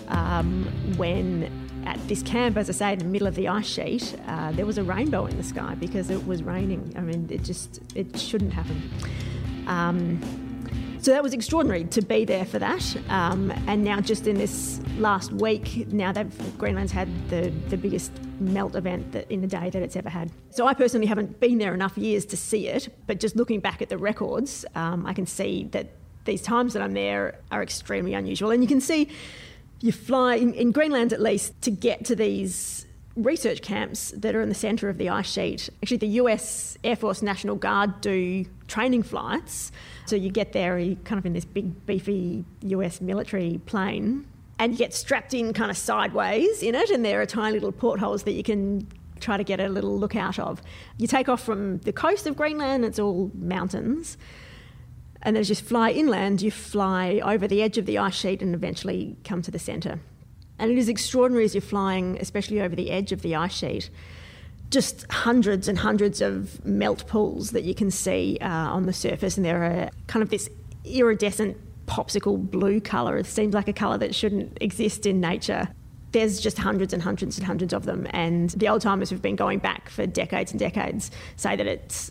um, 0.08 0.64
when 0.96 1.50
at 1.86 1.98
this 2.08 2.22
camp, 2.22 2.56
as 2.56 2.68
I 2.68 2.72
say, 2.72 2.92
in 2.92 2.98
the 2.98 3.04
middle 3.04 3.26
of 3.26 3.34
the 3.34 3.48
ice 3.48 3.66
sheet, 3.66 4.16
uh, 4.26 4.52
there 4.52 4.66
was 4.66 4.78
a 4.78 4.84
rainbow 4.84 5.26
in 5.26 5.36
the 5.36 5.42
sky 5.42 5.74
because 5.74 6.10
it 6.10 6.26
was 6.26 6.42
raining. 6.42 6.92
I 6.96 7.00
mean, 7.00 7.26
it 7.30 7.42
just 7.42 7.80
it 7.94 8.18
shouldn't 8.18 8.52
happen. 8.52 8.90
Um, 9.66 10.43
so 11.04 11.10
that 11.10 11.22
was 11.22 11.34
extraordinary 11.34 11.84
to 11.84 12.00
be 12.00 12.24
there 12.24 12.46
for 12.46 12.58
that. 12.58 12.96
Um, 13.10 13.50
and 13.66 13.84
now, 13.84 14.00
just 14.00 14.26
in 14.26 14.38
this 14.38 14.80
last 14.96 15.32
week, 15.32 15.86
now 15.92 16.12
that 16.12 16.26
Greenland's 16.56 16.92
had 16.92 17.08
the, 17.28 17.52
the 17.68 17.76
biggest 17.76 18.10
melt 18.40 18.74
event 18.74 19.12
that 19.12 19.30
in 19.30 19.42
the 19.42 19.46
day 19.46 19.68
that 19.68 19.82
it's 19.82 19.96
ever 19.96 20.08
had. 20.08 20.30
So 20.48 20.66
I 20.66 20.72
personally 20.72 21.06
haven't 21.06 21.40
been 21.40 21.58
there 21.58 21.74
enough 21.74 21.98
years 21.98 22.24
to 22.26 22.38
see 22.38 22.68
it, 22.68 22.88
but 23.06 23.20
just 23.20 23.36
looking 23.36 23.60
back 23.60 23.82
at 23.82 23.90
the 23.90 23.98
records, 23.98 24.64
um, 24.74 25.04
I 25.04 25.12
can 25.12 25.26
see 25.26 25.68
that 25.72 25.88
these 26.24 26.40
times 26.40 26.72
that 26.72 26.80
I'm 26.80 26.94
there 26.94 27.38
are 27.52 27.62
extremely 27.62 28.14
unusual. 28.14 28.50
And 28.50 28.62
you 28.62 28.68
can 28.68 28.80
see 28.80 29.10
you 29.82 29.92
fly 29.92 30.36
in, 30.36 30.54
in 30.54 30.72
Greenland 30.72 31.12
at 31.12 31.20
least 31.20 31.60
to 31.62 31.70
get 31.70 32.06
to 32.06 32.16
these 32.16 32.86
research 33.16 33.62
camps 33.62 34.12
that 34.16 34.34
are 34.34 34.40
in 34.40 34.48
the 34.48 34.54
centre 34.54 34.88
of 34.88 34.98
the 34.98 35.08
ice 35.08 35.30
sheet. 35.30 35.70
Actually, 35.82 35.98
the 35.98 36.08
US 36.20 36.76
Air 36.82 36.96
Force 36.96 37.22
National 37.22 37.56
Guard 37.56 38.00
do 38.00 38.44
training 38.66 39.02
flights. 39.02 39.70
So 40.06 40.16
you 40.16 40.30
get 40.30 40.52
there, 40.52 40.78
you 40.78 40.96
kind 41.04 41.18
of 41.18 41.26
in 41.26 41.32
this 41.32 41.44
big, 41.44 41.86
beefy 41.86 42.44
US 42.62 43.00
military 43.00 43.60
plane, 43.66 44.26
and 44.58 44.72
you 44.72 44.78
get 44.78 44.94
strapped 44.94 45.34
in 45.34 45.52
kind 45.52 45.70
of 45.70 45.76
sideways 45.76 46.62
in 46.62 46.74
it, 46.74 46.90
and 46.90 47.04
there 47.04 47.20
are 47.20 47.26
tiny 47.26 47.54
little 47.54 47.72
portholes 47.72 48.24
that 48.24 48.32
you 48.32 48.42
can 48.42 48.86
try 49.20 49.36
to 49.36 49.44
get 49.44 49.60
a 49.60 49.68
little 49.68 49.96
look 49.98 50.16
out 50.16 50.38
of. 50.38 50.60
You 50.98 51.06
take 51.06 51.28
off 51.28 51.42
from 51.42 51.78
the 51.78 51.92
coast 51.92 52.26
of 52.26 52.36
Greenland, 52.36 52.84
it's 52.84 52.98
all 52.98 53.30
mountains. 53.34 54.18
And 55.22 55.38
as 55.38 55.48
you 55.48 55.54
fly 55.54 55.90
inland, 55.90 56.42
you 56.42 56.50
fly 56.50 57.20
over 57.24 57.48
the 57.48 57.62
edge 57.62 57.78
of 57.78 57.86
the 57.86 57.96
ice 57.96 58.14
sheet 58.14 58.42
and 58.42 58.54
eventually 58.54 59.16
come 59.24 59.40
to 59.42 59.50
the 59.50 59.58
centre. 59.58 60.00
And 60.58 60.70
it 60.70 60.78
is 60.78 60.88
extraordinary 60.88 61.44
as 61.44 61.54
you're 61.54 61.62
flying, 61.62 62.16
especially 62.20 62.60
over 62.60 62.76
the 62.76 62.90
edge 62.90 63.12
of 63.12 63.22
the 63.22 63.34
ice 63.34 63.54
sheet, 63.54 63.90
just 64.70 65.10
hundreds 65.10 65.68
and 65.68 65.78
hundreds 65.78 66.20
of 66.20 66.64
melt 66.64 67.06
pools 67.06 67.50
that 67.50 67.64
you 67.64 67.74
can 67.74 67.90
see 67.90 68.38
uh, 68.40 68.48
on 68.48 68.86
the 68.86 68.92
surface. 68.92 69.36
And 69.36 69.44
there 69.44 69.64
are 69.64 69.90
kind 70.06 70.22
of 70.22 70.30
this 70.30 70.48
iridescent 70.84 71.56
popsicle 71.86 72.38
blue 72.50 72.80
colour. 72.80 73.18
It 73.18 73.26
seems 73.26 73.54
like 73.54 73.68
a 73.68 73.72
colour 73.72 73.98
that 73.98 74.14
shouldn't 74.14 74.58
exist 74.60 75.06
in 75.06 75.20
nature. 75.20 75.68
There's 76.12 76.40
just 76.40 76.58
hundreds 76.58 76.92
and 76.92 77.02
hundreds 77.02 77.36
and 77.36 77.46
hundreds 77.46 77.72
of 77.72 77.84
them. 77.84 78.06
And 78.10 78.50
the 78.50 78.68
old 78.68 78.80
timers 78.80 79.10
who've 79.10 79.20
been 79.20 79.36
going 79.36 79.58
back 79.58 79.88
for 79.88 80.06
decades 80.06 80.52
and 80.52 80.60
decades 80.60 81.10
say 81.36 81.56
that 81.56 81.66
it's, 81.66 82.10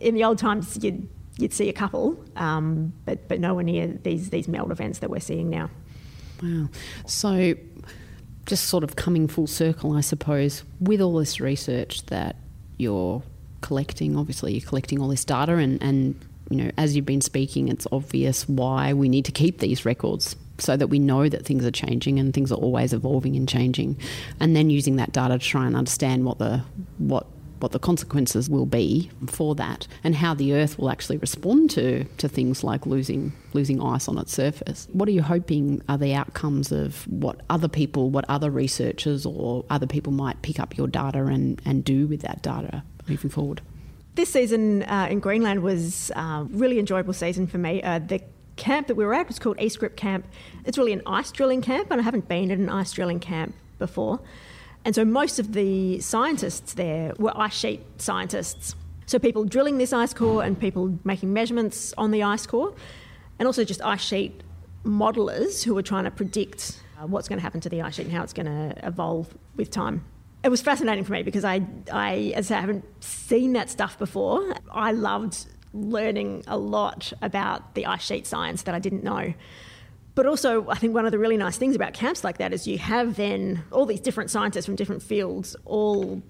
in 0.00 0.14
the 0.14 0.24
old 0.24 0.38
times, 0.38 0.82
you'd, 0.82 1.08
you'd 1.36 1.52
see 1.52 1.68
a 1.68 1.72
couple, 1.72 2.22
um, 2.36 2.92
but, 3.04 3.28
but 3.28 3.40
nowhere 3.40 3.64
near 3.64 3.86
these, 3.86 4.30
these 4.30 4.48
melt 4.48 4.70
events 4.70 5.00
that 5.00 5.10
we're 5.10 5.20
seeing 5.20 5.50
now. 5.50 5.68
Wow. 6.42 6.68
So, 7.06 7.54
just 8.46 8.66
sort 8.66 8.82
of 8.82 8.96
coming 8.96 9.28
full 9.28 9.46
circle, 9.46 9.96
I 9.96 10.00
suppose, 10.00 10.64
with 10.80 11.00
all 11.00 11.14
this 11.14 11.40
research 11.40 12.04
that 12.06 12.36
you're 12.78 13.22
collecting, 13.60 14.16
obviously, 14.16 14.54
you're 14.54 14.68
collecting 14.68 15.00
all 15.00 15.08
this 15.08 15.24
data, 15.24 15.54
and, 15.54 15.80
and 15.82 16.18
you 16.50 16.56
know, 16.56 16.70
as 16.76 16.96
you've 16.96 17.06
been 17.06 17.20
speaking, 17.20 17.68
it's 17.68 17.86
obvious 17.92 18.48
why 18.48 18.92
we 18.92 19.08
need 19.08 19.24
to 19.26 19.32
keep 19.32 19.60
these 19.60 19.84
records 19.84 20.36
so 20.58 20.76
that 20.76 20.88
we 20.88 20.98
know 20.98 21.28
that 21.28 21.44
things 21.46 21.64
are 21.64 21.70
changing 21.70 22.18
and 22.18 22.34
things 22.34 22.52
are 22.52 22.56
always 22.56 22.92
evolving 22.92 23.36
and 23.36 23.48
changing, 23.48 23.96
and 24.40 24.56
then 24.56 24.68
using 24.68 24.96
that 24.96 25.12
data 25.12 25.38
to 25.38 25.44
try 25.44 25.66
and 25.66 25.76
understand 25.76 26.24
what 26.24 26.38
the 26.38 26.62
what 26.98 27.26
what 27.62 27.72
the 27.72 27.78
consequences 27.78 28.50
will 28.50 28.66
be 28.66 29.10
for 29.26 29.54
that 29.54 29.86
and 30.02 30.16
how 30.16 30.34
the 30.34 30.52
Earth 30.52 30.78
will 30.78 30.90
actually 30.90 31.16
respond 31.18 31.70
to, 31.70 32.04
to 32.18 32.28
things 32.28 32.64
like 32.64 32.86
losing 32.86 33.32
losing 33.52 33.80
ice 33.82 34.08
on 34.08 34.18
its 34.18 34.32
surface. 34.32 34.88
What 34.92 35.08
are 35.08 35.12
you 35.12 35.22
hoping 35.22 35.82
are 35.88 35.98
the 35.98 36.14
outcomes 36.14 36.72
of 36.72 37.06
what 37.08 37.40
other 37.50 37.68
people, 37.68 38.10
what 38.10 38.24
other 38.28 38.50
researchers 38.50 39.26
or 39.26 39.64
other 39.70 39.86
people 39.86 40.12
might 40.12 40.40
pick 40.42 40.58
up 40.58 40.76
your 40.76 40.88
data 40.88 41.24
and, 41.26 41.60
and 41.64 41.84
do 41.84 42.06
with 42.06 42.22
that 42.22 42.42
data 42.42 42.82
moving 43.06 43.30
forward? 43.30 43.60
This 44.14 44.30
season 44.30 44.82
uh, 44.84 45.08
in 45.10 45.20
Greenland 45.20 45.62
was 45.62 46.10
a 46.10 46.20
uh, 46.20 46.42
really 46.44 46.78
enjoyable 46.78 47.12
season 47.12 47.46
for 47.46 47.58
me. 47.58 47.82
Uh, 47.82 47.98
the 47.98 48.22
camp 48.56 48.86
that 48.88 48.94
we 48.94 49.04
were 49.04 49.14
at 49.14 49.28
was 49.28 49.38
called 49.38 49.56
EastGRIP 49.58 49.96
Camp. 49.96 50.26
It's 50.64 50.76
really 50.76 50.92
an 50.92 51.02
ice 51.06 51.30
drilling 51.30 51.62
camp, 51.62 51.90
and 51.90 52.00
I 52.00 52.04
haven't 52.04 52.28
been 52.28 52.50
at 52.50 52.58
an 52.58 52.68
ice 52.68 52.92
drilling 52.92 53.20
camp 53.20 53.54
before. 53.78 54.20
And 54.84 54.94
so 54.94 55.04
most 55.04 55.38
of 55.38 55.52
the 55.52 56.00
scientists 56.00 56.74
there 56.74 57.12
were 57.18 57.32
ice 57.36 57.54
sheet 57.54 57.80
scientists. 57.98 58.74
So 59.06 59.18
people 59.18 59.44
drilling 59.44 59.78
this 59.78 59.92
ice 59.92 60.12
core 60.14 60.42
and 60.42 60.58
people 60.58 60.98
making 61.04 61.32
measurements 61.32 61.92
on 61.98 62.10
the 62.10 62.22
ice 62.22 62.46
core, 62.46 62.74
and 63.38 63.46
also 63.46 63.64
just 63.64 63.82
ice 63.82 64.02
sheet 64.02 64.42
modelers 64.84 65.62
who 65.62 65.74
were 65.74 65.82
trying 65.82 66.04
to 66.04 66.10
predict 66.10 66.80
uh, 67.00 67.06
what's 67.06 67.28
going 67.28 67.38
to 67.38 67.42
happen 67.42 67.60
to 67.60 67.68
the 67.68 67.82
ice 67.82 67.94
sheet 67.94 68.06
and 68.06 68.14
how 68.14 68.22
it's 68.22 68.32
going 68.32 68.46
to 68.46 68.74
evolve 68.86 69.36
with 69.56 69.70
time. 69.70 70.04
It 70.42 70.48
was 70.48 70.60
fascinating 70.60 71.04
for 71.04 71.12
me 71.12 71.22
because 71.22 71.44
I, 71.44 71.64
I, 71.92 72.32
as 72.34 72.50
I 72.50 72.60
haven't 72.60 72.84
seen 73.02 73.52
that 73.52 73.70
stuff 73.70 73.96
before, 73.98 74.54
I 74.72 74.90
loved 74.90 75.46
learning 75.72 76.42
a 76.48 76.58
lot 76.58 77.12
about 77.22 77.74
the 77.74 77.86
ice 77.86 78.02
sheet 78.02 78.26
science 78.26 78.62
that 78.62 78.74
I 78.74 78.80
didn't 78.80 79.04
know. 79.04 79.34
But 80.14 80.26
also, 80.26 80.68
I 80.68 80.74
think 80.74 80.94
one 80.94 81.06
of 81.06 81.12
the 81.12 81.18
really 81.18 81.38
nice 81.38 81.56
things 81.56 81.74
about 81.74 81.94
camps 81.94 82.22
like 82.22 82.38
that 82.38 82.52
is 82.52 82.66
you 82.66 82.78
have 82.78 83.16
then 83.16 83.64
all 83.70 83.86
these 83.86 84.00
different 84.00 84.30
scientists 84.30 84.66
from 84.66 84.76
different 84.76 85.02
fields 85.02 85.56
all 85.64 86.22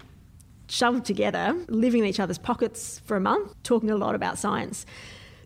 shoved 0.69 1.05
together, 1.05 1.53
living 1.67 2.01
in 2.01 2.05
each 2.07 2.19
other's 2.19 2.37
pockets 2.37 3.01
for 3.05 3.17
a 3.17 3.19
month, 3.19 3.53
talking 3.63 3.91
a 3.91 3.97
lot 3.97 4.15
about 4.15 4.37
science. 4.37 4.85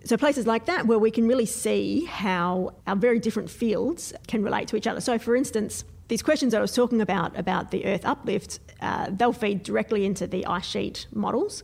So, 0.04 0.16
places 0.18 0.46
like 0.46 0.66
that 0.66 0.86
where 0.86 1.00
we 1.00 1.10
can 1.10 1.28
really 1.28 1.48
see 1.48 2.06
how 2.06 2.76
our 2.86 2.96
very 2.96 3.20
different 3.20 3.50
fields 3.50 4.14
can 4.28 4.44
relate 4.44 4.68
to 4.70 4.76
each 4.76 4.88
other. 4.88 5.02
So, 5.02 5.18
for 5.18 5.36
instance, 5.36 5.84
these 6.08 6.22
questions 6.22 6.54
I 6.54 6.62
was 6.62 6.74
talking 6.74 7.02
about, 7.02 7.38
about 7.38 7.72
the 7.72 7.86
Earth 7.86 8.06
uplift, 8.06 8.60
uh, 8.82 9.08
they'll 9.10 9.34
feed 9.34 9.64
directly 9.64 10.06
into 10.06 10.28
the 10.28 10.46
ice 10.46 10.66
sheet 10.66 11.08
models. 11.12 11.64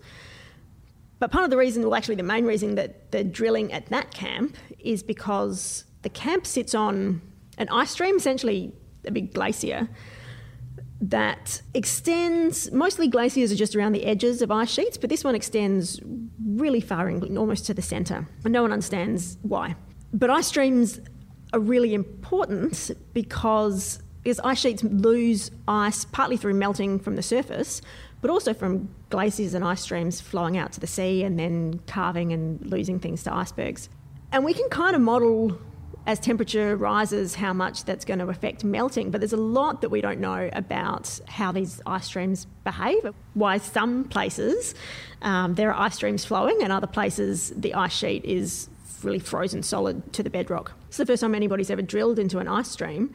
But 1.19 1.31
part 1.31 1.45
of 1.45 1.51
the 1.51 1.57
reason, 1.57 1.83
well, 1.83 1.95
actually, 1.95 2.15
the 2.15 2.23
main 2.23 2.45
reason 2.45 2.75
that 2.75 3.11
the 3.11 3.23
drilling 3.23 3.71
at 3.71 3.85
that 3.87 4.11
camp 4.11 4.57
is 4.79 5.03
because 5.03 5.85
the 6.03 6.09
camp 6.09 6.45
sits 6.45 6.75
on 6.75 7.21
an 7.57 7.67
ice 7.69 7.91
stream, 7.91 8.17
essentially 8.17 8.71
a 9.05 9.11
big 9.11 9.33
glacier, 9.33 9.89
that 11.01 11.61
extends. 11.73 12.71
Mostly 12.71 13.07
glaciers 13.07 13.51
are 13.51 13.55
just 13.55 13.75
around 13.75 13.93
the 13.93 14.05
edges 14.05 14.41
of 14.41 14.51
ice 14.51 14.69
sheets, 14.69 14.97
but 14.97 15.09
this 15.09 15.23
one 15.23 15.35
extends 15.35 15.99
really 16.45 16.79
far 16.79 17.09
in, 17.09 17.37
almost 17.37 17.65
to 17.65 17.73
the 17.73 17.81
centre. 17.81 18.27
And 18.43 18.53
no 18.53 18.61
one 18.61 18.71
understands 18.71 19.37
why. 19.41 19.75
But 20.13 20.29
ice 20.29 20.47
streams 20.47 21.01
are 21.51 21.59
really 21.59 21.93
important 21.93 22.91
because, 23.13 23.99
because 24.23 24.39
ice 24.39 24.59
sheets 24.59 24.83
lose 24.83 25.51
ice 25.67 26.05
partly 26.05 26.37
through 26.37 26.53
melting 26.53 26.99
from 26.99 27.15
the 27.15 27.23
surface, 27.23 27.81
but 28.21 28.29
also 28.29 28.53
from 28.53 28.89
glaciers 29.09 29.53
and 29.53 29.65
ice 29.65 29.81
streams 29.81 30.21
flowing 30.21 30.57
out 30.57 30.71
to 30.73 30.79
the 30.79 30.87
sea 30.87 31.23
and 31.23 31.37
then 31.37 31.81
carving 31.87 32.31
and 32.31 32.65
losing 32.65 32.99
things 32.99 33.23
to 33.23 33.33
icebergs. 33.33 33.89
And 34.31 34.45
we 34.45 34.53
can 34.53 34.69
kind 34.69 34.95
of 34.95 35.01
model 35.01 35.59
as 36.05 36.19
temperature 36.19 36.75
rises, 36.75 37.35
how 37.35 37.53
much 37.53 37.85
that's 37.85 38.03
going 38.03 38.19
to 38.19 38.27
affect 38.27 38.63
melting. 38.63 39.09
But 39.09 39.21
there's 39.21 39.33
a 39.33 39.37
lot 39.37 39.81
that 39.81 39.89
we 39.89 40.01
don't 40.01 40.19
know 40.19 40.49
about 40.53 41.19
how 41.27 41.51
these 41.51 41.81
ice 41.85 42.05
streams 42.05 42.45
behave, 42.63 43.13
why 43.33 43.57
some 43.57 44.03
places 44.05 44.75
um, 45.21 45.55
there 45.55 45.73
are 45.73 45.85
ice 45.85 45.95
streams 45.95 46.25
flowing, 46.25 46.61
and 46.61 46.71
other 46.71 46.87
places 46.87 47.53
the 47.55 47.73
ice 47.73 47.93
sheet 47.93 48.25
is 48.25 48.67
really 49.03 49.19
frozen 49.19 49.63
solid 49.63 50.13
to 50.13 50.23
the 50.23 50.29
bedrock. 50.29 50.73
It's 50.87 50.97
the 50.97 51.05
first 51.05 51.21
time 51.21 51.35
anybody's 51.35 51.69
ever 51.69 51.81
drilled 51.81 52.19
into 52.19 52.39
an 52.39 52.47
ice 52.47 52.69
stream 52.69 53.13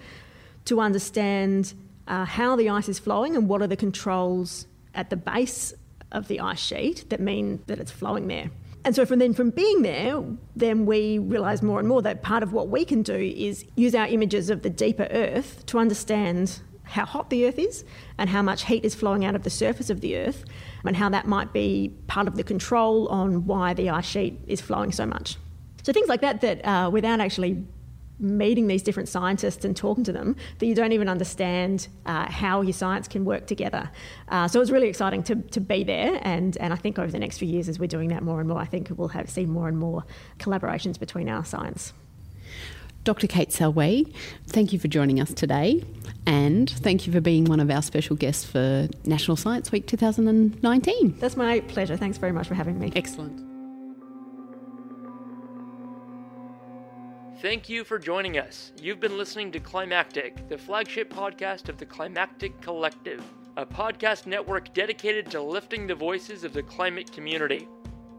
to 0.67 0.81
understand 0.81 1.75
uh, 2.07 2.25
how 2.25 2.57
the 2.57 2.71
ice 2.71 2.89
is 2.89 2.99
flowing 2.99 3.37
and 3.37 3.49
what 3.49 3.63
are 3.63 3.67
the 3.67 3.77
controls 3.77 4.67
at 4.95 5.11
the 5.11 5.17
base 5.17 5.75
of 6.13 6.29
the 6.29 6.41
ice 6.41 6.59
sheet 6.59 7.05
that 7.11 7.21
mean 7.21 7.63
that 7.67 7.79
it's 7.79 7.91
flowing 7.91 8.29
there. 8.29 8.51
And 8.85 8.95
so 8.95 9.05
from 9.05 9.19
then 9.19 9.35
from 9.35 9.51
being 9.51 9.83
there, 9.83 10.23
then 10.57 10.87
we 10.87 11.19
realise 11.19 11.63
more 11.63 11.79
and 11.79 11.89
more 11.89 12.01
that 12.03 12.23
part 12.23 12.43
of 12.43 12.53
what 12.53 12.69
we 12.69 12.85
can 12.85 13.03
do 13.03 13.15
is 13.15 13.65
use 13.77 13.95
our 13.95 14.07
images 14.07 14.51
of 14.51 14.63
the 14.63 14.71
deeper 14.71 15.09
Earth 15.11 15.67
to 15.67 15.79
understand 15.79 16.61
how 16.85 17.05
hot 17.05 17.29
the 17.29 17.47
Earth 17.47 17.59
is 17.59 17.85
and 18.17 18.31
how 18.31 18.41
much 18.41 18.65
heat 18.65 18.85
is 18.85 18.95
flowing 18.95 19.25
out 19.25 19.35
of 19.35 19.43
the 19.43 19.51
surface 19.51 19.91
of 19.91 20.01
the 20.01 20.17
Earth 20.17 20.45
and 20.85 20.97
how 20.97 21.09
that 21.11 21.27
might 21.27 21.53
be 21.53 21.95
part 22.07 22.27
of 22.27 22.37
the 22.37 22.45
control 22.45 23.09
on 23.09 23.47
why 23.47 23.75
the 23.75 23.91
ice 23.91 24.07
sheet 24.07 24.41
is 24.47 24.61
flowing 24.61 24.91
so 24.91 25.05
much. 25.05 25.37
So 25.83 25.93
things 25.93 26.09
like 26.09 26.23
that 26.23 26.41
that 26.41 26.65
uh, 26.65 26.91
without 26.91 27.21
actually 27.21 27.65
meeting 28.21 28.67
these 28.67 28.83
different 28.83 29.09
scientists 29.09 29.65
and 29.65 29.77
talking 29.77 30.05
to 30.05 30.13
them 30.13 30.37
that 30.59 30.67
you 30.67 30.75
don't 30.75 30.93
even 30.93 31.09
understand 31.09 31.89
uh, 32.07 32.31
how 32.31 32.61
your 32.63 32.73
science 32.73 33.09
can 33.09 33.25
work 33.25 33.47
together. 33.47 33.91
Uh, 34.29 34.49
so 34.49 34.61
it's 34.61 34.71
really 34.71 34.89
exciting 34.89 35.23
to, 35.23 35.37
to 35.37 35.61
be 35.61 35.85
there, 35.85 36.19
and, 36.23 36.57
and 36.59 36.73
I 36.73 36.77
think 36.77 36.99
over 36.99 37.11
the 37.11 37.19
next 37.19 37.39
few 37.39 37.49
years, 37.49 37.69
as 37.69 37.79
we're 37.79 37.87
doing 37.87 38.09
that 38.09 38.23
more 38.23 38.41
and 38.41 38.49
more, 38.49 38.59
I 38.59 38.65
think 38.65 38.91
we'll 38.97 39.09
have 39.09 39.29
see 39.31 39.47
more 39.47 39.69
and 39.69 39.79
more 39.79 40.05
collaborations 40.39 40.99
between 40.99 41.29
our 41.29 41.45
science. 41.45 41.93
Dr. 43.05 43.27
Kate 43.27 43.51
Selway, 43.51 44.13
thank 44.47 44.73
you 44.73 44.79
for 44.79 44.89
joining 44.89 45.21
us 45.21 45.33
today, 45.33 45.83
and 46.27 46.69
thank 46.69 47.07
you 47.07 47.13
for 47.13 47.21
being 47.21 47.45
one 47.45 47.61
of 47.61 47.71
our 47.71 47.81
special 47.81 48.17
guests 48.17 48.45
for 48.45 48.89
National 49.05 49.37
Science 49.37 49.73
Week 49.73 49.87
2019. 49.87 51.17
That's 51.19 51.37
my 51.37 51.61
pleasure. 51.61 51.97
Thanks 51.97 52.19
very 52.19 52.33
much 52.33 52.49
for 52.49 52.55
having 52.55 52.79
me. 52.79 52.93
Excellent. 52.95 53.48
Thank 57.41 57.69
you 57.69 57.85
for 57.85 58.01
joining 58.01 58.37
us. 58.37 58.73
You've 58.83 58.99
been 58.99 59.17
listening 59.17 59.53
to 59.53 59.61
Climactic, 59.61 60.49
the 60.49 60.59
flagship 60.59 61.09
podcast 61.09 61.69
of 61.69 61.79
the 61.79 61.87
Climactic 61.87 62.61
Collective, 62.61 63.23
a 63.57 63.65
podcast 63.65 64.27
network 64.27 64.75
dedicated 64.75 65.31
to 65.31 65.41
lifting 65.41 65.87
the 65.87 65.95
voices 65.95 66.43
of 66.43 66.53
the 66.53 66.65
climate 66.65 67.13
community. 67.13 67.69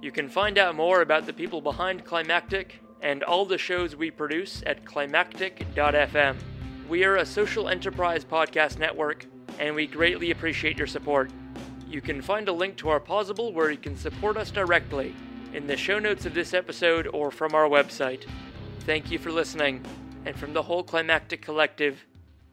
You 0.01 0.13
can 0.13 0.29
find 0.29 0.57
out 0.57 0.73
more 0.75 1.01
about 1.01 1.25
the 1.25 1.33
people 1.33 1.59
behind 1.59 2.05
Climactic 2.05 2.79
and 3.01 3.21
all 3.23 3.45
the 3.45 3.57
shows 3.57 3.93
we 3.93 4.09
produce 4.09 4.63
at 4.65 4.85
climactic.fm. 4.85 6.37
We 6.87 7.03
are 7.03 7.17
a 7.17 7.25
social 7.25 7.67
enterprise 7.67 8.23
podcast 8.23 8.79
network, 8.79 9.25
and 9.59 9.75
we 9.75 9.85
greatly 9.85 10.31
appreciate 10.31 10.77
your 10.77 10.87
support. 10.87 11.29
You 11.89 11.99
can 11.99 12.21
find 12.21 12.47
a 12.47 12.53
link 12.53 12.77
to 12.77 12.87
our 12.87 13.01
Pozible 13.01 13.53
where 13.53 13.69
you 13.69 13.77
can 13.77 13.97
support 13.97 14.37
us 14.37 14.49
directly 14.49 15.13
in 15.53 15.67
the 15.67 15.75
show 15.75 15.99
notes 15.99 16.25
of 16.25 16.33
this 16.33 16.53
episode 16.53 17.05
or 17.07 17.31
from 17.31 17.53
our 17.53 17.67
website. 17.67 18.25
Thank 18.85 19.11
you 19.11 19.19
for 19.19 19.31
listening, 19.31 19.85
and 20.25 20.35
from 20.35 20.53
the 20.53 20.63
whole 20.63 20.83
Climactic 20.83 21.41
Collective, 21.41 22.03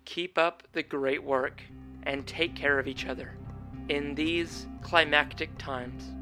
keep 0.04 0.36
up 0.36 0.62
the 0.72 0.82
great 0.82 1.24
work 1.24 1.62
and 2.02 2.26
take 2.26 2.54
care 2.54 2.78
of 2.78 2.86
each 2.86 3.06
other 3.06 3.36
in 3.88 4.14
these 4.14 4.66
climactic 4.82 5.56
times. 5.56 6.12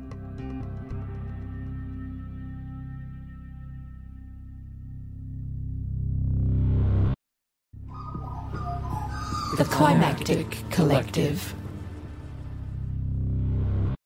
The 9.57 9.65
Climactic 9.65 10.57
Collective. 10.71 11.55